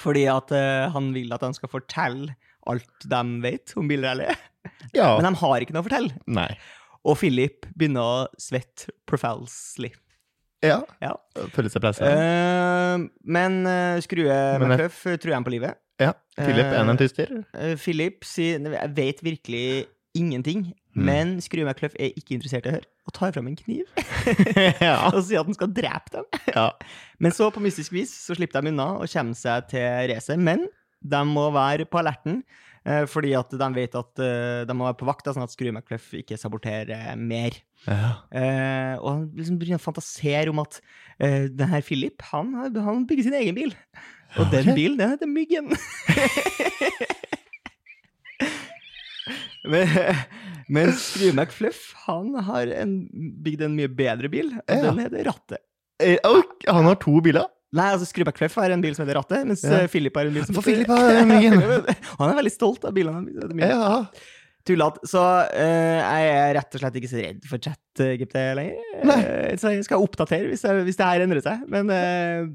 Fordi 0.00 0.24
at 0.32 0.50
eh, 0.50 0.88
han 0.90 1.12
vil 1.14 1.30
at 1.36 1.44
han 1.46 1.54
skal 1.54 1.70
fortelle 1.70 2.34
alt 2.66 3.06
de 3.06 3.20
vet 3.44 3.74
om 3.78 3.86
bilrally. 3.90 4.26
ja. 4.96 5.12
Men 5.20 5.28
de 5.30 5.38
har 5.38 5.60
ikke 5.62 5.76
noe 5.76 5.84
å 5.84 5.86
fortelle. 5.86 6.18
Nei. 6.26 6.48
Og 7.04 7.18
Philip 7.20 7.66
begynner 7.76 8.02
å 8.02 8.40
svette 8.40 8.90
profelsely. 9.06 9.92
Ja. 10.64 10.80
Ja. 11.04 11.12
Seg 11.68 11.80
pressa. 11.84 12.08
Eh, 12.08 13.04
men 13.36 13.60
uh, 13.68 13.98
Skrue 14.04 14.36
McCuff 14.62 15.02
tror 15.20 15.34
jeg 15.36 15.46
på 15.48 15.54
livet. 15.58 15.80
ja. 16.02 16.12
Philip 16.34 16.66
er 16.66 16.80
en 16.82 16.98
tyster. 16.98 17.28
Uh, 17.54 17.74
Philip 17.78 18.24
sier 18.26 18.58
Jeg 18.58 18.94
vet 18.96 19.20
virkelig 19.22 19.66
ingenting, 20.18 20.72
Mm. 20.94 21.02
men 21.08 21.30
Skrue 21.42 21.64
McCluff 21.66 21.96
er 21.98 22.12
ikke 22.14 22.36
interessert 22.36 22.66
i 22.66 22.70
å 22.70 22.74
høre, 22.76 22.86
og 23.08 23.14
tar 23.16 23.32
fram 23.34 23.48
en 23.50 23.56
kniv 23.58 23.82
og 25.10 25.16
sier 25.26 25.40
at 25.40 25.48
han 25.48 25.56
skal 25.56 25.72
drepe 25.74 26.12
dem. 26.14 26.28
ja. 26.54 26.68
Men 27.22 27.34
så, 27.34 27.48
på 27.50 27.58
mystisk 27.62 27.90
vis, 27.94 28.12
så 28.28 28.36
slipper 28.38 28.62
de 28.62 28.70
unna 28.70 28.86
og 29.00 29.10
kommer 29.10 29.34
seg 29.34 29.66
til 29.72 29.82
racet. 30.12 30.38
Men 30.38 30.68
de 31.02 31.20
må 31.26 31.48
være 31.54 31.84
på 31.90 31.98
alerten, 31.98 32.44
eh, 32.46 32.63
fordi 33.08 33.30
at 33.38 33.48
de 33.56 33.68
vet 33.78 33.94
at 33.96 34.20
eh, 34.20 34.64
de 34.68 34.74
må 34.76 34.84
være 34.84 34.98
på 35.00 35.06
vakt, 35.08 35.30
sånn 35.32 35.44
at 35.46 35.52
Skrue 35.54 35.72
McCluff 35.72 36.10
ikke 36.18 36.36
saboterer 36.40 37.14
mer. 37.16 37.56
ja. 37.88 38.10
Eh, 38.34 38.94
og 39.00 39.08
han 39.08 39.22
liksom 39.38 39.56
begynner 39.60 39.80
å 39.80 39.86
fantasere 39.86 40.52
om 40.52 40.60
at 40.64 40.80
eh, 41.18 41.46
den 41.48 41.70
her 41.72 41.80
Philip, 41.86 42.20
han, 42.32 42.52
han 42.76 43.06
bygger 43.08 43.30
sin 43.30 43.38
egen 43.40 43.56
bil. 43.56 43.72
Og 44.36 44.50
den 44.52 44.72
bilen, 44.76 44.98
den 44.98 45.14
heter 45.14 45.30
Myggen. 45.30 45.70
men, 49.64 49.88
men 50.68 50.92
Skrue 50.98 51.32
McFluff, 51.32 51.92
han 52.06 52.34
har 52.48 52.68
en, 52.82 52.96
bygd 53.44 53.64
en 53.68 53.76
mye 53.78 53.88
bedre 53.92 54.28
bil, 54.32 54.52
og 54.58 54.74
Ja. 54.74 54.82
den 54.90 55.00
heter 55.04 55.24
Rattet. 55.30 55.62
Eh, 56.02 56.18
han 56.68 56.84
har 56.90 56.98
to 57.00 57.20
biler. 57.24 57.46
Nei, 57.74 57.88
altså 57.96 58.06
Skrubba 58.06 58.32
Cleff 58.36 58.54
har 58.60 58.70
en 58.74 58.82
bil 58.84 58.94
som 58.96 59.04
heter 59.04 59.18
Rattet, 59.18 59.44
mens 59.48 59.64
Ja. 59.66 59.80
eh, 59.82 59.88
Philip 59.90 60.14
har 60.16 60.28
en 60.30 60.36
bil 60.36 60.46
som 60.46 60.54
For 60.56 60.62
Philip 60.66 60.88
har 60.90 61.24
Myggen. 61.26 61.58
han 62.20 62.30
er 62.30 62.38
veldig 62.40 62.54
stolt 62.54 62.86
av 62.86 62.94
bilene. 62.96 63.26
heter. 63.34 63.60
Ja. 63.66 63.98
Tullete. 64.64 65.02
Så 65.10 65.20
uh, 65.20 65.98
jeg 66.00 66.28
er 66.32 66.54
rett 66.56 66.72
og 66.76 66.80
slett 66.80 66.94
ikke 66.96 67.10
så 67.10 67.18
redd 67.20 67.42
for 67.50 67.60
chat-GPT 67.60 68.36
lenger. 68.56 68.86
Nei. 69.10 69.18
Eh, 69.20 69.56
så 69.60 69.74
jeg 69.74 69.84
skal 69.84 70.00
oppdatere 70.00 70.48
hvis, 70.48 70.62
jeg, 70.64 70.86
hvis 70.86 70.96
det 70.96 71.08
her 71.10 71.24
endrer 71.26 71.44
seg. 71.44 71.66
Men 71.68 71.90
eh, 71.92 72.46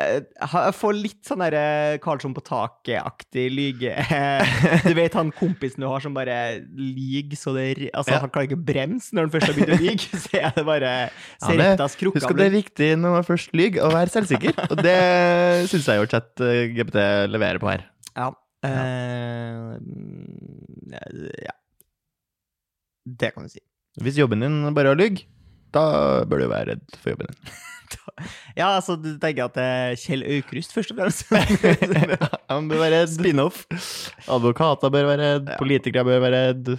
jeg 0.00 0.22
jeg 0.40 0.74
får 0.78 0.94
litt 0.96 1.20
sånn 1.28 1.42
derre 1.44 1.98
Karlsson 2.02 2.32
på 2.34 2.42
taket-aktig 2.46 3.44
lyge. 3.52 3.92
Du 4.88 4.94
vet 4.96 5.14
han 5.18 5.30
kompisen 5.36 5.84
du 5.84 5.86
har 5.90 6.00
som 6.02 6.14
bare 6.16 6.36
lyver 6.74 7.36
så 7.38 7.52
det 7.54 7.90
Altså, 7.92 8.14
Ja. 8.14 8.20
han 8.24 8.32
klarer 8.32 8.48
ikke 8.48 8.58
å 8.60 8.64
bremse 8.72 9.12
når 9.14 9.26
han 9.28 9.32
først 9.34 9.50
har 9.50 9.58
begynt 9.58 9.74
å 9.76 9.80
lyge. 9.82 10.20
Så 10.24 10.40
er 10.40 10.54
det 10.56 10.64
bare 10.66 10.92
Ja, 11.12 11.46
Ser 11.46 11.56
det- 11.60 11.66
rett 11.74 11.84
av 11.84 11.90
skrukka 11.92 12.18
Husk 12.22 12.30
at 12.32 12.40
det 12.40 12.46
er 12.48 12.56
viktig 12.56 12.88
når 13.02 13.16
man 13.18 13.26
først 13.28 13.52
lyver, 13.56 13.84
å 13.84 13.90
være 13.92 14.14
selvsikker. 14.16 14.62
Og 14.70 14.82
det 14.82 14.96
syns 15.72 15.90
jeg 15.92 16.00
jo 16.00 16.08
ChatGPT 16.14 16.98
leverer 17.32 17.60
på 17.62 17.70
her. 17.72 17.84
Ja. 18.16 18.30
Eh, 18.64 19.76
mm, 19.76 20.96
ja. 21.42 21.54
Det 23.04 23.32
kan 23.34 23.44
du 23.44 23.52
si. 23.52 23.60
Hvis 24.00 24.16
jobben 24.20 24.40
din 24.44 24.58
bare 24.72 24.92
er 24.92 24.96
å 24.96 25.00
lyve, 25.00 25.24
da 25.74 25.82
bør 26.28 26.44
du 26.44 26.48
være 26.52 26.68
redd 26.72 26.96
for 26.96 27.12
jobben 27.12 27.28
din. 27.32 27.52
Ja, 28.58 28.74
altså, 28.76 28.96
du 29.00 29.14
tenker 29.20 29.46
at 29.48 29.56
det 29.56 29.64
er 29.64 29.96
Kjell 30.00 30.24
Aukrust, 30.36 30.74
først 30.76 30.92
og 30.92 31.00
fremst. 31.00 31.26
Han 32.52 32.68
bør 32.70 32.82
være. 32.84 33.02
Spin-off. 33.10 33.64
Advokater 34.30 34.92
bør 34.92 35.08
være 35.14 35.32
redd. 35.34 35.52
Ja. 35.54 35.58
Politikere 35.60 36.06
bør 36.08 36.22
være 36.26 36.42
redd. 36.50 36.72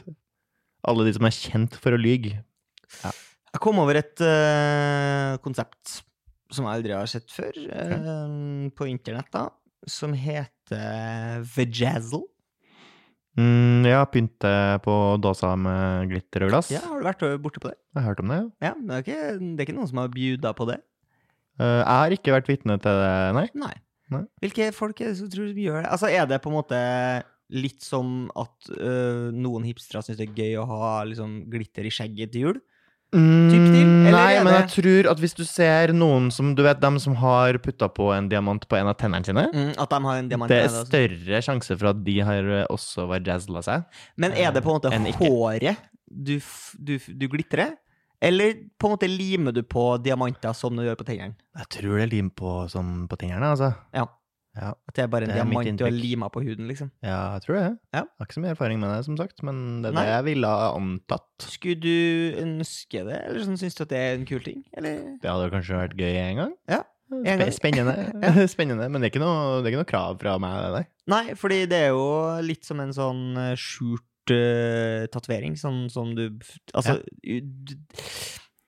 Alle 0.88 1.08
de 1.08 1.14
som 1.16 1.28
er 1.28 1.36
kjent 1.36 1.78
for 1.82 1.96
å 1.96 2.00
lyge. 2.00 2.38
Jeg 3.04 3.62
kom 3.62 3.80
over 3.82 4.00
et 4.00 4.22
uh, 4.26 5.38
konsept 5.46 6.02
som 6.54 6.68
jeg 6.68 6.80
aldri 6.80 6.94
har 6.94 7.10
sett 7.10 7.32
før, 7.34 7.56
eh, 7.58 8.70
på 8.78 8.86
internett, 8.86 9.30
da, 9.34 9.48
som 9.90 10.14
heter 10.14 11.42
Vajazzle. 11.56 12.22
Mm, 13.34 13.88
ja, 13.90 14.04
pynte 14.06 14.52
på 14.86 14.96
dåsa 15.18 15.56
med 15.58 16.12
glitter 16.12 16.46
og 16.46 16.54
glass. 16.54 16.70
Ja, 16.70 16.84
har 16.86 17.02
du 17.02 17.08
vært 17.08 17.24
borte 17.42 17.64
på 17.64 17.72
det? 17.72 17.78
Jeg 17.90 17.98
har 17.98 18.12
hørt 18.12 18.22
om 18.22 18.30
det. 18.30 18.38
ja. 18.62 18.70
Ja, 18.70 18.74
det 18.78 18.94
er 19.00 19.06
ikke, 19.08 19.22
det 19.40 19.64
er 19.64 19.66
ikke 19.66 19.78
noen 19.80 19.90
som 19.90 20.04
har 20.04 20.14
bjuda 20.14 20.54
på 20.54 20.68
det? 20.70 20.78
Eh, 21.62 21.80
jeg 21.82 22.00
har 22.02 22.16
ikke 22.16 22.36
vært 22.36 22.50
vitne 22.50 22.80
til 22.82 23.02
det, 23.04 23.14
nei. 23.38 23.48
Nei. 23.60 23.76
Nei. 24.14 24.26
Hvilke 24.44 24.72
folk 24.76 25.00
er 25.02 25.12
det 25.12 25.20
som 25.22 25.30
tror 25.32 25.50
de 25.50 25.66
gjør 25.68 25.82
det? 25.82 25.92
Altså, 25.94 26.10
er 26.12 26.28
det 26.30 26.42
på 26.44 26.52
en 26.52 26.58
måte 26.60 26.82
litt 27.54 27.86
som 27.86 28.28
at 28.40 28.70
uh, 28.80 29.30
noen 29.36 29.66
hipstere 29.68 30.02
syns 30.02 30.18
det 30.18 30.30
er 30.30 30.38
gøy 30.38 30.62
å 30.62 30.68
ha 30.70 30.92
liksom, 31.06 31.44
glitter 31.52 31.86
i 31.86 31.92
skjegget 31.94 32.34
til 32.34 32.48
jul? 32.48 32.62
Mm, 33.14 34.10
nei, 34.10 34.40
men 34.42 34.56
jeg 34.56 34.70
tror 34.74 35.10
at 35.12 35.20
hvis 35.22 35.36
du 35.38 35.44
ser 35.46 35.92
noen 35.94 36.32
som 36.34 36.56
Du 36.58 36.64
vet 36.66 36.80
dem 36.82 36.96
som 36.98 37.14
har 37.22 37.60
putta 37.62 37.86
på 37.94 38.08
en 38.10 38.26
diamant 38.26 38.64
på 38.66 38.80
en 38.80 38.90
av 38.90 38.98
tennene 38.98 39.28
sine? 39.28 39.44
Mm, 39.54 39.76
at 39.78 39.92
de 39.94 40.00
har 40.08 40.18
en 40.18 40.32
diamant 40.32 40.50
Det 40.50 40.58
er 40.58 40.66
altså. 40.66 40.88
større 40.88 41.42
sjanse 41.46 41.78
for 41.78 41.92
at 41.92 42.00
de 42.08 42.16
har 42.26 42.50
eh, 42.58 42.66
også 42.74 43.06
vært 43.12 43.30
jazzla 43.30 43.62
seg. 43.68 44.02
Men 44.18 44.34
er 44.34 44.50
det 44.56 44.64
på 44.66 44.74
en 44.74 44.80
måte 44.80 45.14
håret 45.20 45.86
du, 46.10 46.40
du, 46.74 46.96
du 46.98 47.28
glitrer? 47.30 47.76
Eller 48.24 48.56
på 48.80 48.88
en 48.88 48.96
måte 48.96 49.10
limer 49.12 49.56
du 49.56 49.64
på 49.68 49.86
diamanter 50.04 50.56
som 50.56 50.76
du 50.78 50.86
gjør 50.86 51.00
på 51.00 51.08
tennene? 51.08 51.36
Jeg 51.60 51.72
tror 51.76 51.98
det 52.00 52.06
er 52.08 52.14
lim 52.14 52.30
på 52.32 52.58
som 52.72 53.04
på 53.12 53.20
tingene, 53.20 53.54
altså. 53.56 53.74
Ja. 53.96 54.08
Ja. 54.54 54.70
At 54.86 54.94
det 54.94 55.02
er 55.02 55.10
bare 55.10 55.26
en 55.26 55.32
Det 55.32 55.40
er 55.42 55.48
diamant 55.48 55.80
du 55.80 55.84
har 55.84 55.94
lima 55.94 56.28
på 56.30 56.44
huden, 56.46 56.68
liksom? 56.70 56.92
Ja, 57.02 57.34
jeg 57.34 57.46
tror 57.46 57.56
det. 57.58 57.64
Ja. 57.94 58.04
Jeg 58.04 58.22
har 58.22 58.28
ikke 58.28 58.38
så 58.38 58.44
mye 58.44 58.54
erfaring 58.54 58.82
med 58.84 58.92
det, 58.94 59.00
som 59.08 59.18
sagt, 59.18 59.44
men 59.44 59.82
det 59.82 59.90
er 59.90 59.98
Nei. 59.98 60.06
det 60.06 60.14
jeg 60.14 60.26
ville 60.30 60.52
ha 60.54 60.68
antatt. 60.78 61.48
Skulle 61.56 61.82
du 61.82 62.42
ønske 62.44 63.04
det, 63.10 63.20
eller 63.28 63.48
sånn, 63.48 63.58
syns 63.60 63.80
du 63.80 63.86
at 63.88 63.94
det 63.94 64.02
er 64.02 64.18
en 64.20 64.28
kul 64.30 64.44
ting? 64.46 64.62
Eller? 64.78 65.00
Det 65.24 65.32
hadde 65.32 65.50
kanskje 65.56 65.82
vært 65.82 65.98
gøy 65.98 66.20
en 66.22 66.44
gang. 66.44 66.58
Ja. 66.70 66.84
Gang. 67.14 67.44
Spennende. 67.54 67.96
Spennende, 68.54 68.88
men 68.90 69.04
det 69.04 69.12
er, 69.12 69.22
noe, 69.22 69.60
det 69.62 69.70
er 69.70 69.74
ikke 69.74 69.84
noe 69.84 69.90
krav 69.90 70.22
fra 70.22 70.38
meg, 70.42 70.70
der. 70.78 70.90
Nei, 71.14 71.24
fordi 71.38 71.64
det 71.70 71.82
er 71.90 71.94
jo 71.98 72.08
litt 72.46 72.66
som 72.66 72.82
en 72.82 72.94
sånn 72.96 73.24
eh, 73.50 73.56
skjult 73.60 74.06
uh, 74.32 75.04
tatovering, 75.12 75.58
sånn 75.60 75.90
som 75.92 76.14
du 76.16 76.30
Altså, 76.74 77.00
du, 77.24 77.76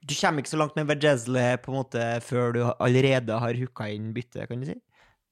du 0.05 0.13
kommer 0.19 0.43
ikke 0.43 0.53
så 0.53 0.59
langt 0.59 0.75
med 0.75 0.89
Vajezzle 0.89 1.45
på 1.63 1.71
en 1.71 1.79
måte 1.79 2.09
før 2.25 2.51
du 2.55 2.61
allerede 2.75 3.39
har 3.39 3.61
hooka 3.61 3.87
inn 3.93 4.11
byttet, 4.15 4.49
kan 4.49 4.59
du 4.61 4.67
si. 4.73 4.79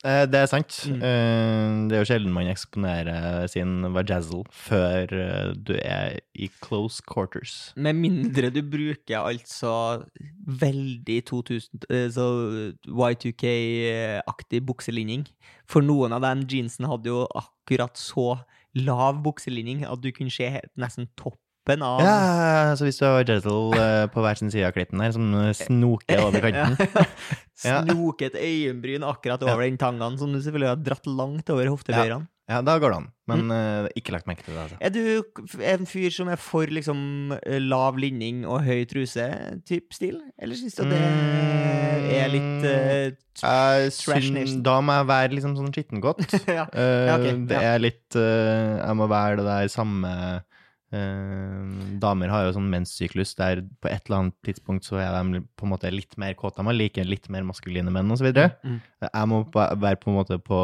Eh, 0.04 0.26
Det 0.28 0.36
er 0.36 0.50
sant. 0.52 0.80
Mm. 0.90 1.00
Eh, 1.00 1.88
Det 1.88 1.96
er 1.96 2.02
jo 2.02 2.08
sjelden 2.10 2.34
man 2.36 2.50
eksponerer 2.52 3.48
sin 3.48 3.84
vajazzle 3.96 4.44
før 4.52 5.54
du 5.56 5.74
er 5.80 6.20
i 6.36 6.50
close 6.62 7.02
quarters. 7.08 7.72
Med 7.76 7.96
mindre 7.96 8.52
du 8.52 8.62
bruker 8.62 9.24
altså 9.24 10.04
veldig 10.48 11.24
2000 11.26 11.88
eh, 11.90 12.10
så 12.12 12.28
Y2K-aktig 12.88 14.66
bukselinning. 14.66 15.26
For 15.66 15.82
noen 15.82 16.12
av 16.12 16.22
de 16.22 16.58
jeansene 16.58 16.90
hadde 16.92 17.08
jo 17.08 17.24
akkurat 17.34 17.96
så 17.96 18.44
lav 18.76 19.22
bukselinning 19.24 19.84
at 19.86 20.02
du 20.02 20.12
kunne 20.16 20.32
se 20.34 20.48
nesten 20.80 21.08
toppen 21.20 21.84
av 21.86 22.02
Ja, 22.04 22.74
så 22.76 22.84
hvis 22.88 22.98
du 23.00 23.06
har 23.06 23.24
Jettle 23.24 23.78
eh, 23.84 24.06
på 24.12 24.24
hver 24.26 24.36
sin 24.40 24.52
side 24.52 24.66
av 24.68 24.74
klitten 24.76 25.00
her, 25.04 25.14
som 25.16 25.30
snoker 25.56 26.24
over 26.26 26.42
kanten 26.44 26.76
Ja. 27.64 27.80
Snoket 27.86 28.34
øyenbryn 28.36 29.06
akkurat 29.08 29.42
Ja. 29.46 29.54
over 29.54 29.64
den 29.64 29.78
tangaen, 29.80 30.18
som 30.20 30.34
du 30.34 30.42
selvfølgelig 30.42 30.74
har 30.74 30.82
dratt 30.84 31.06
langt 31.08 31.50
over 31.54 31.70
hoftebøyrene. 31.72 32.28
Ja, 32.52 32.58
da 32.62 32.74
går 32.78 32.92
det 32.92 32.98
an. 32.98 33.06
Men 33.32 33.40
Mm. 33.48 33.52
uh, 33.56 33.88
ikke 33.96 34.12
lagt 34.12 34.28
merke 34.28 34.44
til 34.44 34.54
det, 34.54 34.64
altså. 34.66 34.78
Er 34.84 34.90
du 34.92 35.60
en 35.64 35.86
fyr 35.88 36.10
som 36.12 36.28
er 36.28 36.36
for 36.36 36.66
liksom 36.68 37.32
eh, 37.40 37.60
lav 37.64 37.96
linning 37.98 38.42
og 38.46 38.66
høy 38.66 38.84
truse-type 38.92 39.96
stil? 39.96 40.18
Eller 40.38 40.56
syns 40.60 40.76
du 40.76 40.84
at 40.84 40.92
det 40.92 41.00
er 42.20 42.28
litt 42.34 42.66
uh, 42.68 43.14
Jeg 43.40 43.94
Trash 43.96 44.28
syn- 44.28 44.62
Da 44.66 44.76
må 44.84 44.92
jeg 45.00 45.08
være 45.08 45.32
liksom 45.38 45.56
sånn 45.56 45.72
skittengodt. 45.72 46.26
ja. 46.60 46.66
Eh, 46.76 47.06
Ja, 47.08 47.16
ok, 47.16 47.48
Det 47.48 47.62
ja. 47.62 47.70
er 47.78 47.80
litt 47.80 48.18
uh, 48.20 48.84
Jeg 48.90 48.96
må 49.00 49.08
være 49.08 49.40
det 49.40 49.46
der 49.48 49.72
samme 49.72 50.12
eh, 50.92 51.98
Damer 52.04 52.30
har 52.30 52.44
jo 52.50 52.54
sånn 52.58 52.68
menssyklus 52.70 53.34
der 53.40 53.64
på 53.82 53.88
et 53.90 54.04
eller 54.10 54.20
annet 54.20 54.36
tidspunkt 54.46 54.86
så 54.86 55.00
er 55.02 55.16
de 55.16 55.42
på 55.58 55.66
en 55.66 55.72
måte 55.74 55.90
litt 55.94 56.18
mer 56.22 56.36
kåte. 56.38 56.60
De 56.64 56.76
liker 56.76 57.08
litt 57.08 57.30
mer 57.34 57.44
maskuline 57.48 57.90
menn 57.94 58.12
osv. 58.14 58.30
Mm. 58.30 58.78
Jeg 59.08 59.32
må 59.32 59.46
være 59.56 59.96
på 60.04 60.12
en 60.12 60.20
måte 60.20 60.38
på 60.44 60.60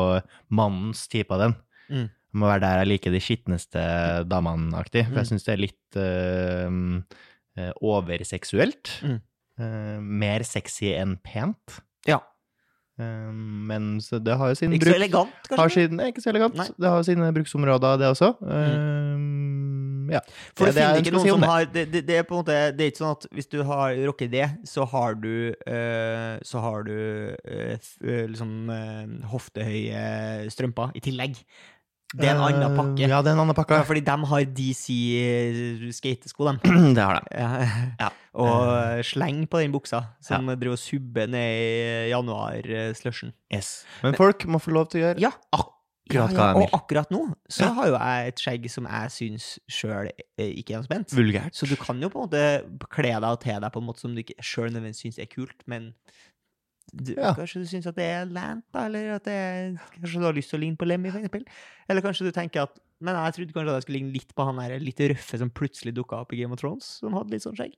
mannens 0.51 1.07
type 1.09 1.31
av 1.33 1.39
den. 1.47 1.55
Mm. 1.89 2.07
Jeg 2.29 2.37
må 2.43 2.45
være 2.45 2.61
der 2.61 2.77
jeg 2.83 2.87
liker 2.93 3.11
de 3.15 3.19
skitneste 3.25 3.83
damene-aktig. 4.29 5.05
For 5.07 5.15
Mm. 5.15 5.21
jeg 5.23 5.29
syns 5.31 5.45
det 5.47 5.53
er 5.55 5.63
litt 5.65 5.97
eh, 7.57 7.71
overseksuelt. 7.81 8.91
Mm. 9.03 9.19
Uh, 9.59 9.97
mer 9.99 10.43
sexy 10.47 10.93
enn 10.95 11.17
pent. 11.25 11.81
ja. 12.07 12.21
Uh, 12.99 13.31
men 13.31 13.99
så 14.03 14.17
det 14.19 14.33
har 14.35 14.49
jo 14.51 14.55
sin 14.59 14.73
Ikke 14.75 14.89
så 14.89 14.91
bruk. 14.91 14.97
elegant, 14.99 15.35
Har 15.49 15.57
kanskje? 15.57 15.85
sin, 15.87 15.97
det 15.97 16.03
er 16.05 16.09
ikke 16.11 16.21
så 16.23 16.29
elegant. 16.33 16.55
Nei. 16.59 16.65
Det 16.79 16.89
har 16.91 17.03
sine 17.07 17.29
bruksområder, 17.35 17.97
det 18.01 18.07
også. 18.11 18.29
Eh, 18.43 20.13
ja. 20.15 20.19
For 20.57 20.65
det 20.67 20.73
du 20.75 20.79
er 20.81 20.95
det 20.95 20.95
finner 20.97 20.99
ikke 21.03 21.13
noen 21.15 21.23
si 21.23 21.29
som 21.31 21.39
det. 21.45 21.49
har 21.49 21.65
det, 21.75 21.83
det, 21.93 22.01
det 22.09 22.17
er 22.19 22.23
på 22.27 22.33
en 22.35 22.39
måte 22.41 22.57
Det 22.75 22.83
er 22.85 22.91
ikke 22.91 23.01
sånn 23.03 23.15
at 23.15 23.27
hvis 23.37 23.49
du 23.53 23.57
har 23.63 23.95
rocker 24.09 24.27
det, 24.33 24.47
så 24.67 24.85
har 24.91 25.15
du 25.21 25.31
eh, 25.67 26.39
Så 26.43 26.59
har 26.65 26.83
du 26.87 26.95
eh, 27.45 27.89
liksom 28.33 28.53
eh, 28.73 29.27
hoftehøye 29.31 30.49
strømper 30.51 30.91
i 30.95 31.03
tillegg. 31.05 31.39
Det 32.09 32.25
er 32.25 32.33
en 32.33 32.41
annen 32.41 32.73
pakke. 32.73 33.03
Eh, 33.05 33.09
Ja, 33.11 33.19
det 33.21 33.29
er 33.29 33.35
en 33.37 33.43
annen 33.43 33.55
pakke. 33.57 33.77
Ja, 33.77 33.85
fordi 33.85 34.01
de 34.07 34.15
har 34.31 34.45
DC 34.57 34.85
eh, 35.21 35.83
skatesko, 35.93 36.47
de. 36.49 36.71
det 36.97 37.03
har 37.05 37.19
de. 37.19 37.35
Ja. 37.37 37.67
Ja. 37.99 38.09
Og 38.39 39.03
sleng 39.05 39.43
på 39.51 39.59
den 39.61 39.73
buksa, 39.73 39.99
som 40.23 40.47
driver 40.49 40.73
og 40.77 40.81
subber 40.81 41.27
ned 41.29 41.49
i 41.59 42.09
januar-slushen. 42.13 43.33
Yes. 43.53 43.83
Men 44.03 44.15
folk 44.17 44.45
må 44.49 44.61
få 44.61 44.73
lov 44.73 44.89
til 44.89 45.01
å 45.01 45.03
gjøre 45.07 45.21
Ja, 45.25 45.31
akkurat 45.53 46.33
hva 46.33 46.45
ja. 46.47 46.53
vil. 46.57 46.63
Og 46.65 46.73
akkurat 46.79 47.11
nå 47.13 47.21
så 47.51 47.67
har 47.77 47.89
jo 47.91 47.97
jeg 47.99 48.31
et 48.31 48.41
skjegg 48.45 48.69
som 48.73 48.87
jeg 48.89 49.11
syns 49.13 49.49
sjøl 49.69 50.09
ikke 50.39 50.79
er 50.79 50.85
spent. 50.87 51.13
Vulgært. 51.17 51.53
Så 51.57 51.69
du 51.69 51.75
kan 51.77 51.99
jo 52.01 52.09
på 52.13 52.21
en 52.23 52.29
måte 52.29 52.87
kle 52.93 53.11
deg 53.17 53.27
og 53.29 53.41
te 53.43 53.53
deg 53.53 53.69
på 53.75 53.81
en 53.83 53.89
måte 53.89 54.01
som 54.05 54.15
du 54.17 54.23
ikke 54.23 54.37
sjøl 54.41 54.71
nødvendigvis 54.73 55.03
syns 55.05 55.21
er 55.21 55.29
kult, 55.29 55.61
men 55.69 55.91
du, 56.93 57.13
Ja. 57.17 57.33
kanskje 57.37 57.61
du 57.63 57.67
syns 57.69 57.87
at 57.87 57.95
det 57.95 58.05
er 58.05 58.25
lant, 58.25 58.63
da, 58.73 58.85
eller 58.89 59.15
at 59.15 59.23
det 59.27 59.33
er, 59.33 59.73
kanskje 59.99 60.19
du 60.21 60.25
har 60.25 60.33
lyst 60.37 60.49
til 60.53 60.59
å 60.59 60.63
ligne 60.63 60.77
på 60.79 60.87
Lemmy, 60.89 61.11
for. 61.11 61.41
Eller 61.89 62.01
kanskje 62.05 62.25
du 62.29 62.31
tenker 62.35 62.63
at 62.67 62.79
Men 63.01 63.15
jeg 63.15 63.33
trodde 63.37 63.53
kanskje 63.55 63.69
at 63.71 63.77
jeg 63.79 63.83
skulle 63.85 63.99
ligne 64.01 64.11
litt 64.17 64.33
på 64.35 64.43
han 64.43 64.57
der 64.59 64.79
litt 64.83 64.99
røffe 64.99 65.37
som 65.39 65.49
plutselig 65.49 65.93
dukka 65.95 66.17
opp 66.19 66.33
i 66.35 66.39
Game 66.41 66.51
of 66.51 66.59
Thrones, 66.59 66.83
som 66.99 67.13
hadde 67.15 67.31
litt 67.31 67.45
sånn 67.45 67.55
skjegg. 67.55 67.77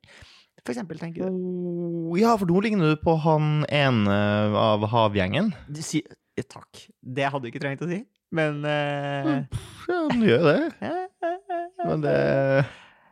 For 0.66 0.74
eksempel, 0.74 0.98
tenker 0.98 1.28
du. 1.30 1.30
Oh, 1.30 2.16
Ja, 2.18 2.34
for 2.38 2.50
nå 2.50 2.58
ligner 2.66 2.96
du 2.96 2.98
på 3.02 3.14
han 3.22 3.64
ene 3.70 4.16
av 4.58 4.82
havgjengen. 4.90 5.54
du 5.70 5.82
sier, 5.86 6.10
ja, 6.38 6.44
takk. 6.50 6.88
Det 7.02 7.30
hadde 7.30 7.44
du 7.46 7.52
ikke 7.52 7.62
trengt 7.62 7.82
å 7.86 7.90
si, 7.92 8.02
men 8.34 8.66
uh... 8.66 9.46
Ja, 9.88 10.02
du 10.10 10.26
gjør 10.26 10.44
det. 10.50 10.58
eh, 10.82 11.06
eh, 11.22 11.38
eh, 11.54 11.86
Men 11.86 12.02
det, 12.02 12.16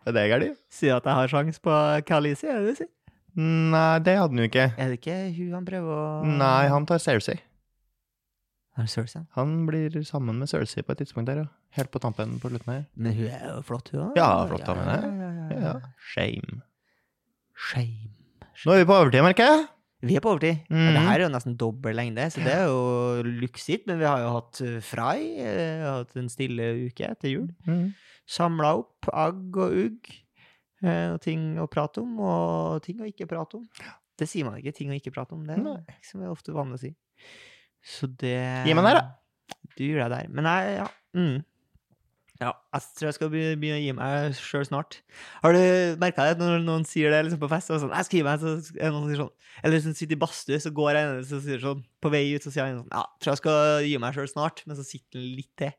er 0.09 0.11
det 0.17 0.25
gærent? 0.31 0.57
Sier 0.73 0.97
at 0.97 1.05
jeg 1.05 1.13
har 1.21 1.27
sjans 1.27 1.59
på 1.61 1.77
Khaleesi, 2.09 2.47
er 2.49 2.57
det 2.65 2.73
du 2.73 2.81
sier? 2.81 2.89
Nei, 3.37 3.99
det 4.05 4.15
hadde 4.17 4.33
han 4.33 4.41
jo 4.41 4.47
ikke. 4.49 4.65
Er 4.77 4.89
det 4.91 4.99
ikke 5.01 5.17
hun 5.37 5.53
han 5.59 5.65
prøver 5.67 5.93
å 5.99 6.25
Nei, 6.25 6.67
han 6.71 6.85
tar 6.89 7.01
Cersei. 7.03 7.37
Er 8.77 8.85
det 8.87 8.91
Cersei? 8.93 9.25
Han 9.35 9.65
blir 9.67 9.95
sammen 10.07 10.39
med 10.39 10.49
Cersei 10.51 10.83
på 10.85 10.95
et 10.95 11.01
tidspunkt 11.03 11.29
der, 11.29 11.43
ja. 11.43 11.49
Helt 11.77 11.91
på 11.93 11.99
tampen 12.01 12.39
på 12.41 12.49
slutten 12.49 12.71
her. 12.73 12.85
Men 12.97 13.13
hun 13.13 13.27
er 13.29 13.43
jo 13.51 13.57
flott, 13.67 13.91
hun 13.93 14.07
òg. 14.07 14.15
Ja, 14.17 14.29
flott 14.49 14.65
dame. 14.65 14.85
Ja, 14.87 15.09
ja, 15.09 15.31
ja, 15.51 15.59
Ja, 15.67 15.73
shame. 16.13 16.61
Shame. 17.69 18.15
Nå 18.65 18.73
er 18.73 18.81
vi 18.81 18.87
på 18.89 18.95
overtid, 18.97 19.23
merker 19.23 19.45
jeg. 19.51 19.67
Vi 20.09 20.15
er 20.15 20.23
på 20.23 20.31
overtid. 20.31 20.61
Mm. 20.71 20.79
Ja, 20.79 20.91
Det 20.95 21.01
her 21.05 21.13
er 21.19 21.23
jo 21.25 21.31
nesten 21.33 21.57
dobbel 21.59 21.95
lengde, 21.99 22.25
så 22.31 22.39
det 22.43 22.53
er 22.55 22.65
jo 22.71 23.23
luksus. 23.43 23.83
Men 23.87 23.99
vi 23.99 24.07
har 24.07 24.21
jo 24.23 24.31
hatt 24.37 24.61
eh, 24.63 24.77
Fry, 24.83 25.17
eh, 25.43 25.83
hatt 25.83 26.15
en 26.19 26.29
stille 26.31 26.69
uke 26.87 27.09
etter 27.11 27.33
jul. 27.33 27.49
Mm. 27.67 27.89
Samla 28.29 28.73
opp 28.79 29.09
agg 29.11 29.59
og 29.59 29.75
ugg. 29.83 30.11
Eh, 30.83 31.09
Og 31.13 31.19
ting 31.23 31.51
å 31.61 31.67
prate 31.71 32.03
om, 32.03 32.17
og 32.23 32.79
ting 32.85 33.01
å 33.01 33.09
ikke 33.09 33.29
prate 33.29 33.59
om. 33.59 33.67
Det 34.19 34.27
sier 34.27 34.47
man 34.47 34.57
ikke, 34.59 34.75
ting 34.75 34.91
å 34.91 34.97
ikke 34.97 35.13
prate 35.15 35.35
om. 35.35 35.45
Det 35.47 35.59
Nei. 35.61 35.77
ikke 35.85 36.09
som 36.11 36.23
er 36.23 36.33
ofte 36.33 36.55
vanlig 36.55 36.79
å 36.79 36.83
si. 36.87 36.93
Så 37.79 38.09
det 38.19 38.35
Gi 38.67 38.75
meg 38.75 38.89
der, 38.89 38.99
da. 38.99 39.61
Du 39.77 39.85
gjør 39.85 40.03
deg 40.05 40.11
der. 40.17 40.33
Men 40.35 40.49
jeg, 40.49 40.75
ja. 40.81 40.89
Mm. 41.15 41.37
Ja, 42.39 42.53
jeg 42.71 42.83
tror 42.95 43.07
jeg 43.09 43.15
skal 43.17 43.31
begynne 43.33 43.75
å 43.75 43.81
gi 43.83 43.93
meg 43.97 44.37
sjøl 44.39 44.63
snart. 44.63 45.01
Har 45.43 45.55
du 45.55 45.59
merka 45.99 46.23
det 46.29 46.37
når 46.39 46.61
noen 46.63 46.85
sier 46.87 47.11
det 47.11 47.25
liksom 47.25 47.41
på 47.41 47.49
fest? 47.51 47.71
Og 47.75 47.81
sånn, 47.83 47.91
jeg 47.91 48.07
skal 48.07 48.19
gi 48.21 48.27
meg, 48.27 48.39
så 48.39 48.77
er 48.79 48.93
noen 48.95 49.09
sier 49.09 49.19
sånn 49.25 49.33
Eller 49.59 49.89
en 49.89 49.97
sitter 49.97 50.15
i 50.15 50.19
badstue, 50.21 50.59
så 50.63 50.71
går 50.75 50.93
jeg 50.95 51.09
inn 51.09 51.17
og 51.19 51.43
sier 51.43 51.63
sånn 51.65 51.81
På 51.99 52.11
vei 52.13 52.21
ut 52.31 52.45
så 52.45 52.53
sier 52.53 52.69
han 52.69 52.79
sånn 52.79 52.95
Ja, 52.95 53.03
tror 53.19 53.33
jeg 53.33 53.41
skal 53.41 53.89
gi 53.89 53.97
meg 53.99 54.15
sjøl 54.15 54.31
snart, 54.31 54.63
men 54.69 54.79
så 54.79 54.87
sitter 54.87 55.19
han 55.19 55.35
litt 55.35 55.51
til. 55.59 55.75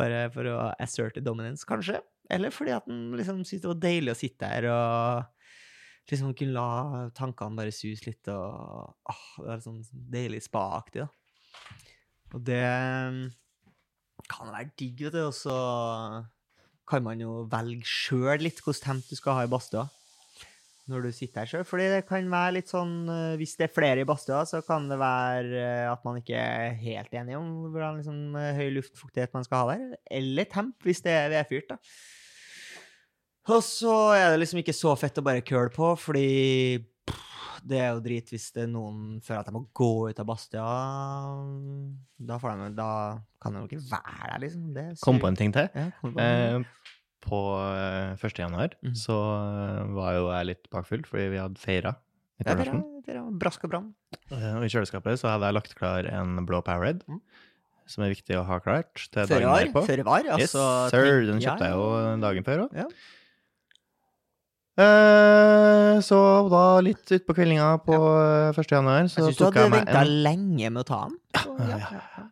Bare 0.00 0.24
for 0.32 0.48
å 0.48 0.56
asserte 0.80 1.20
dominance, 1.22 1.68
kanskje. 1.68 2.00
Eller 2.32 2.52
fordi 2.54 2.72
at 2.72 2.86
han 2.88 3.12
liksom 3.18 3.42
syntes 3.44 3.62
det 3.64 3.70
var 3.70 3.80
deilig 3.82 4.12
å 4.14 4.18
sitte 4.18 4.48
der 4.48 4.68
og 4.72 6.10
liksom 6.10 6.34
kunne 6.36 6.56
la 6.56 7.08
tankene 7.16 7.58
bare 7.58 7.72
suse 7.72 8.04
litt, 8.08 8.28
og 8.32 8.92
åh, 9.08 9.24
det 9.40 9.48
var 9.48 9.64
sånn 9.64 9.82
deilig 10.12 10.42
spa-aktig, 10.44 11.04
da. 11.04 11.08
Og 12.34 12.42
det 12.44 12.64
kan 14.28 14.50
være 14.50 14.72
digg, 14.76 15.04
vet 15.06 15.16
du, 15.16 15.22
og 15.28 15.36
så 15.36 15.56
kan 16.88 17.04
man 17.06 17.20
jo 17.22 17.44
velge 17.48 17.88
sjøl 17.88 18.42
litt 18.44 18.60
hvilket 18.60 18.84
temp 18.84 19.06
du 19.08 19.16
skal 19.16 19.38
ha 19.38 19.46
i 19.46 19.52
badstua. 19.52 19.86
Når 20.90 21.06
du 21.06 21.12
sitter 21.16 21.40
her 21.40 21.48
sjøl. 21.48 21.62
Fordi 21.64 21.86
det 21.94 22.02
kan 22.08 22.26
være 22.28 22.58
litt 22.58 22.68
sånn 22.68 23.06
eh, 23.08 23.36
Hvis 23.40 23.54
det 23.56 23.68
er 23.68 23.72
flere 23.72 24.02
i 24.02 24.08
badstua, 24.08 24.42
så 24.48 24.60
kan 24.66 24.88
det 24.90 24.98
være 25.00 25.60
eh, 25.60 25.84
at 25.88 26.02
man 26.04 26.18
ikke 26.20 26.36
er 26.36 26.74
helt 26.76 27.14
enig 27.16 27.38
om 27.38 27.46
hvordan 27.72 28.02
liksom, 28.02 28.18
eh, 28.40 28.50
høy 28.58 28.74
luftfuktighet 28.76 29.32
man 29.36 29.46
skal 29.46 29.62
ha 29.62 29.76
der. 29.78 29.94
Eller 30.20 30.50
temp, 30.52 30.76
hvis 30.84 31.00
det 31.06 31.16
er 31.16 31.32
vedfyrt, 31.32 31.72
da. 31.72 31.80
Og 33.54 33.60
så 33.64 33.94
er 34.16 34.30
det 34.32 34.40
liksom 34.40 34.60
ikke 34.62 34.76
så 34.76 34.94
fett 34.96 35.20
å 35.20 35.24
bare 35.24 35.44
køle 35.44 35.72
på, 35.72 35.90
fordi 36.00 36.28
pff, 37.08 37.58
det 37.64 37.80
er 37.80 37.90
jo 37.92 38.04
drit 38.04 38.30
hvis 38.32 38.46
det 38.56 38.62
er 38.64 38.70
noen 38.72 39.18
føler 39.24 39.42
at 39.42 39.50
de 39.50 39.56
må 39.56 39.66
gå 39.76 39.90
ut 40.08 40.20
av 40.20 40.28
badstua. 40.28 40.70
Da, 42.16 42.38
da 42.76 42.88
kan 43.40 43.56
de 43.56 43.64
jo 43.64 43.68
ikke 43.68 43.84
være 43.90 44.30
der, 44.30 44.40
liksom. 44.46 44.70
Det 44.76 44.86
Kom 45.04 45.20
på 45.20 45.32
en 45.32 45.40
ting 45.40 45.52
til. 45.56 45.68
Ja, 45.76 45.90
kom 46.00 46.16
på 47.24 47.40
en 47.58 48.14
ting. 48.14 48.14
Eh, 48.14 48.16
på 48.20 48.30
1. 48.30 48.38
januar 48.44 48.74
mm. 48.84 48.94
så 49.00 49.16
eh, 49.16 49.80
var 49.96 50.12
jo 50.18 50.28
jeg 50.30 50.50
litt 50.52 50.70
bakfull, 50.72 51.02
fordi 51.08 51.30
vi 51.34 51.40
hadde 51.42 51.58
feira 51.62 51.94
nyttårsaften. 52.40 53.38
brask 53.38 53.64
og 53.64 53.70
bram. 53.70 53.88
Eh, 54.30 54.52
Og 54.58 54.64
i 54.66 54.70
kjøleskapet 54.72 55.18
så 55.20 55.32
hadde 55.32 55.48
jeg 55.50 55.54
lagt 55.58 55.74
klar 55.78 56.06
en 56.10 56.38
blå 56.46 56.62
Powerade, 56.66 57.02
Mm. 57.08 57.20
som 57.86 58.04
er 58.04 58.14
viktig 58.14 58.36
å 58.38 58.44
ha 58.48 58.60
klart 58.64 58.94
til 59.12 59.26
før 59.28 59.40
dagen 59.44 59.72
derpå. 59.72 59.84
Før 59.86 60.04
var, 60.04 60.24
Yes, 60.38 60.54
altså. 60.54 60.90
sir. 60.90 61.04
tenk- 61.04 61.26
Den 61.32 61.40
kjøpte 61.44 61.68
jeg 61.68 61.74
jo 61.76 62.20
dagen 62.24 62.44
før 62.44 62.64
òg. 62.68 62.74
Ja. 62.80 62.86
Eh, 64.74 66.00
så 66.02 66.18
da 66.50 66.62
litt 66.82 67.06
utpå 67.14 67.34
kveldinga 67.36 67.68
på 67.86 67.94
ja. 67.94 68.50
1. 68.50 68.72
januar, 68.74 69.04
Jeg 69.04 69.12
så 69.12 69.28
syns 69.28 69.38
du 69.38 69.44
hadde 69.46 69.62
jeg 69.62 69.70
meg 69.70 69.84
venta 69.86 70.02
lenge 70.26 70.70
med 70.74 70.82
å 70.82 70.86
ta 70.88 71.00
den. 71.06 71.18
Så, 71.38 71.54
Ja, 71.60 71.68
ja, 71.68 71.78
ja, 71.78 71.90
ja, 71.94 72.00
ja. 72.18 72.30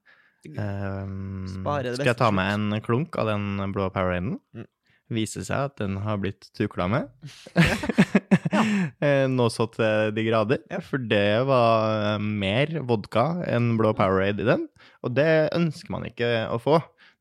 Ehm, 0.58 1.46
skal 1.46 2.04
jeg 2.08 2.16
ta 2.18 2.32
med 2.34 2.48
en 2.50 2.80
klunk 2.82 3.14
av 3.16 3.28
den 3.30 3.60
blå 3.72 3.86
Poweraden? 3.94 4.40
Mm. 4.56 4.66
Viser 5.14 5.44
seg 5.46 5.70
at 5.70 5.78
den 5.80 5.98
har 6.04 6.20
blitt 6.22 6.50
tukla 6.58 6.88
med. 6.90 7.12
Eh, 9.02 9.24
Nå 9.30 9.48
så 9.50 9.66
til 9.72 10.12
de 10.14 10.24
grader. 10.26 10.60
For 10.86 11.00
det 11.00 11.42
var 11.48 12.20
mer 12.22 12.70
vodka 12.86 13.24
enn 13.48 13.72
blå 13.78 13.92
Powerade 13.96 14.44
i 14.44 14.46
den. 14.46 14.66
Og 15.02 15.14
det 15.16 15.48
ønsker 15.56 15.94
man 15.94 16.06
ikke 16.08 16.28
å 16.52 16.58
få 16.62 16.78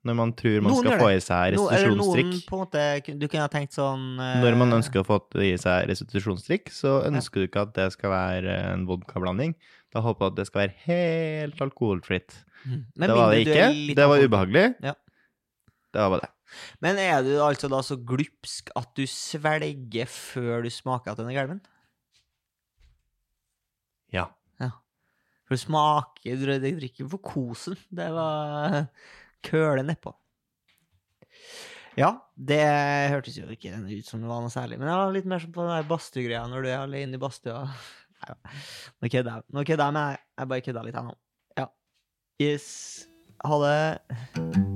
når 0.08 0.18
man 0.18 0.32
tror 0.34 0.64
man 0.66 0.74
Noen 0.74 0.88
skal 0.88 0.98
få 0.98 1.10
i 1.14 1.18
seg 1.22 1.56
noen 1.56 1.76
restitusjonsdrikk. 1.76 2.38
på 2.48 2.58
en 2.58 2.62
måte 2.64 3.18
Du 3.22 3.28
kunne 3.28 3.44
ha 3.44 3.52
tenkt 3.54 3.76
sånn 3.78 4.06
uh... 4.18 4.40
Når 4.42 4.58
man 4.58 4.74
ønsker 4.80 5.04
å 5.04 5.06
få 5.06 5.20
i 5.46 5.52
seg 5.62 5.92
restitusjonsdrikk, 5.92 6.72
så 6.74 6.96
ønsker 7.06 7.44
du 7.44 7.50
ikke 7.50 7.68
at 7.68 7.76
det 7.78 7.92
skal 7.94 8.14
være 8.14 8.56
en 8.72 8.88
vodkablanding. 8.90 9.54
Da 9.94 10.02
håper 10.02 10.26
du 10.26 10.32
at 10.32 10.40
det 10.40 10.48
skal 10.50 10.64
være 10.64 10.78
helt 10.88 11.62
alkoholfritt. 11.62 12.34
Mm. 12.66 12.82
Det 13.04 13.14
var 13.14 13.34
det 13.34 13.44
ikke. 13.46 13.70
Det 13.98 14.10
var 14.10 14.26
ubehagelig. 14.26 14.68
Ja. 14.82 14.98
Det 15.92 16.02
var 16.02 16.16
bare 16.16 16.26
det. 16.26 16.34
Men 16.84 17.00
er 17.02 17.22
du 17.26 17.34
altså 17.44 17.70
da 17.72 17.82
så 17.86 17.98
glupsk 17.98 18.72
at 18.76 18.92
du 18.98 19.06
svelger 19.10 20.10
før 20.12 20.66
du 20.66 20.70
smaker 20.74 21.14
at 21.14 21.22
den 21.22 21.32
er 21.32 21.38
gælven? 21.40 21.64
Ja. 24.12 24.30
For 25.52 25.58
du 25.58 25.66
smaker 25.66 26.40
Du 26.40 26.48
drikker 26.48 27.10
for 27.12 27.18
kosen. 27.20 27.76
Det 27.92 28.08
var 28.16 28.86
køle 29.44 29.84
nedpå. 29.84 30.16
Ja, 32.00 32.14
det 32.40 32.62
hørtes 33.12 33.36
jo 33.36 33.50
ikke 33.52 33.76
ut 33.76 34.08
som 34.08 34.24
det 34.24 34.32
var 34.32 34.40
noe 34.40 34.54
særlig. 34.54 34.80
Men 34.80 34.88
det 34.88 34.96
var 34.96 35.12
litt 35.12 35.28
mer 35.28 35.44
som 35.44 35.52
på 35.52 35.66
den 35.66 35.76
der 35.76 35.90
badstuegreia 35.92 36.46
når 36.48 36.64
du 36.64 36.72
er 36.72 36.80
alene 36.86 37.20
i 37.20 37.22
badstua. 37.22 37.66
Nå 39.02 39.12
kødder 39.12 39.42
jeg. 39.42 39.48
Nå 39.52 39.68
kødder 39.68 39.86
jeg, 39.90 39.98
men 40.00 40.04
jeg, 40.08 40.26
jeg 40.40 40.52
bare 40.56 40.68
kødda 40.70 40.88
litt, 40.88 41.00
her 41.02 41.10
nå. 41.12 41.18
Ja. 41.60 41.72
Yes. 42.40 42.68
Ha 43.44 43.64
det. 43.66 44.71